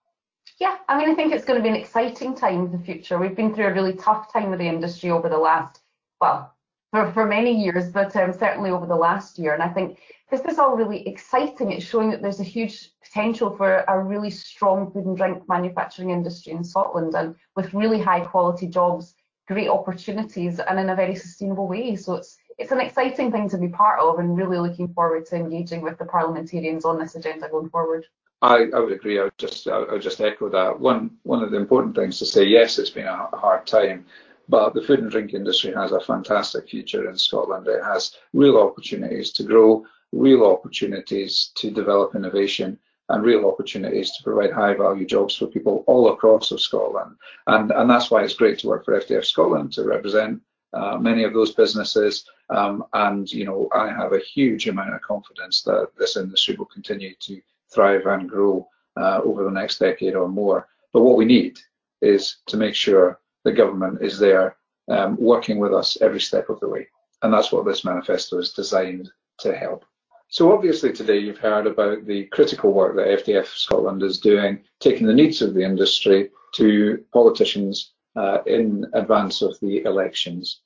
Yeah, 0.59 0.77
I 0.89 0.99
mean, 0.99 1.11
I 1.11 1.15
think 1.15 1.33
it's 1.33 1.45
going 1.45 1.59
to 1.59 1.63
be 1.63 1.69
an 1.69 1.83
exciting 1.83 2.35
time 2.35 2.67
in 2.67 2.73
the 2.73 2.79
future. 2.79 3.19
We've 3.19 3.37
been 3.37 3.55
through 3.55 3.69
a 3.69 3.73
really 3.73 3.95
tough 3.95 4.33
time 4.33 4.51
with 4.51 4.59
the 4.59 4.69
industry 4.69 5.11
over 5.11 5.29
the 5.29 5.39
last, 5.39 5.81
well, 6.21 6.55
for, 6.91 7.11
for 7.13 7.27
many 7.27 7.53
years, 7.53 7.89
but 7.91 8.15
um, 8.17 8.33
certainly 8.33 8.71
over 8.71 8.87
the 8.87 8.97
last 8.97 9.39
year. 9.39 9.55
And 9.55 9.63
I 9.63 9.69
think 9.69 9.99
this 10.31 10.43
is 10.43 10.59
all 10.59 10.77
really 10.77 11.07
exciting. 11.07 11.73
It's 11.73 11.87
showing 11.87 12.11
that 12.11 12.21
there's 12.21 12.41
a 12.41 12.45
huge 12.45 12.91
potential 13.03 13.57
for 13.57 13.85
a 13.89 13.99
really 14.03 14.31
strong 14.31 14.91
food 14.91 15.07
and 15.07 15.17
drink 15.17 15.49
manufacturing 15.49 16.11
industry 16.11 16.53
in 16.53 16.65
Scotland 16.65 17.15
and 17.15 17.35
with 17.57 17.73
really 17.73 18.01
high 18.01 18.21
quality 18.21 18.67
jobs, 18.67 19.15
great 19.49 19.69
opportunities 19.69 20.61
and 20.61 20.79
in 20.79 20.91
a 20.91 20.97
very 20.97 21.15
sustainable 21.15 21.69
way. 21.69 21.97
So 21.97 22.15
it's 22.15 22.37
it's 22.61 22.73
an 22.73 22.81
exciting 22.81 23.33
thing 23.33 23.49
to 23.49 23.57
be 23.57 23.69
part 23.69 23.99
of 24.01 24.19
and 24.19 24.37
really 24.37 24.59
looking 24.59 24.93
forward 24.93 25.25
to 25.25 25.35
engaging 25.35 25.81
with 25.81 25.97
the 25.97 26.05
parliamentarians 26.05 26.85
on 26.85 26.99
this 26.99 27.15
agenda 27.15 27.49
going 27.49 27.71
forward. 27.71 28.05
I, 28.43 28.67
I 28.75 28.81
would 28.81 28.93
agree. 28.93 29.19
I 29.19 29.25
would 29.25 29.39
just 29.39 29.67
I 29.67 29.79
would 29.79 30.03
just 30.03 30.21
echo 30.21 30.51
that. 30.51 30.79
One 30.79 31.17
one 31.23 31.43
of 31.43 31.51
the 31.51 31.57
important 31.57 31.97
things 31.97 32.19
to 32.19 32.27
say, 32.27 32.45
yes, 32.45 32.79
it's 32.79 32.91
been 32.91 33.07
a 33.07 33.29
hard 33.33 33.67
time, 33.67 34.05
but 34.49 34.75
the 34.75 34.83
food 34.83 35.01
and 35.01 35.11
drink 35.11 35.33
industry 35.33 35.73
has 35.75 35.93
a 35.93 36.01
fantastic 36.01 36.69
future 36.69 37.09
in 37.09 37.17
Scotland. 37.17 37.67
It 37.67 37.83
has 37.83 38.17
real 38.35 38.59
opportunities 38.59 39.33
to 39.33 39.43
grow, 39.43 39.85
real 40.13 40.45
opportunities 40.45 41.53
to 41.57 41.71
develop 41.71 42.15
innovation, 42.15 42.79
and 43.09 43.25
real 43.25 43.47
opportunities 43.47 44.11
to 44.13 44.23
provide 44.23 44.53
high 44.53 44.75
value 44.75 45.07
jobs 45.07 45.35
for 45.37 45.47
people 45.47 45.85
all 45.87 46.13
across 46.13 46.51
of 46.51 46.61
Scotland. 46.61 47.17
And 47.47 47.71
and 47.73 47.89
that's 47.89 48.11
why 48.11 48.23
it's 48.23 48.35
great 48.35 48.59
to 48.61 48.69
work 48.69 48.85
for 48.85 49.01
FDF 49.01 49.25
Scotland 49.25 49.73
to 49.75 49.85
represent 49.85 50.43
uh, 50.73 50.99
many 50.99 51.25
of 51.25 51.33
those 51.33 51.53
businesses. 51.53 52.25
Um, 52.51 52.85
and 52.93 53.31
you 53.31 53.45
know, 53.45 53.69
I 53.73 53.89
have 53.89 54.13
a 54.13 54.19
huge 54.19 54.69
amount 54.69 54.95
of 54.95 55.03
confidence 55.03 55.63
that 55.63 55.91
this 55.99 56.17
industry 56.17 56.57
will 56.57 56.67
continue 56.67 57.15
to 57.21 57.41
thrive 57.73 58.07
and 58.07 58.29
grow 58.29 58.69
uh, 59.01 59.21
over 59.25 59.45
the 59.45 59.51
next 59.51 59.79
decade 59.79 60.15
or 60.15 60.29
more. 60.29 60.69
But 60.93 61.03
what 61.03 61.17
we 61.17 61.25
need 61.25 61.59
is 62.03 62.37
to 62.47 62.57
make 62.57 62.75
sure 62.75 63.21
the 63.45 63.53
government 63.53 64.03
is 64.03 64.19
there 64.19 64.57
um, 64.89 65.17
working 65.21 65.59
with 65.59 65.73
us 65.73 65.99
every 66.01 66.21
step 66.21 66.49
of 66.49 66.59
the 66.61 66.69
way. 66.69 66.89
And 67.23 67.33
that's 67.33 67.53
what 67.53 67.65
this 67.65 67.85
manifesto 67.85 68.39
is 68.39 68.53
designed 68.53 69.11
to 69.39 69.55
help. 69.55 69.85
So 70.29 70.53
obviously 70.53 70.93
today 70.93 71.19
you've 71.19 71.39
heard 71.39 71.67
about 71.67 72.07
the 72.07 72.25
critical 72.27 72.73
work 72.73 72.97
that 72.97 73.25
FDF 73.25 73.47
Scotland 73.47 74.03
is 74.03 74.21
doing, 74.21 74.63
taking 74.79 75.07
the 75.07 75.13
needs 75.13 75.43
of 75.43 75.55
the 75.55 75.65
industry 75.65 76.31
to 76.55 77.05
politicians 77.13 77.93
uh, 78.17 78.39
in 78.47 78.87
advance 78.95 79.43
of 79.43 79.59
the 79.61 79.83
elections. 79.85 80.61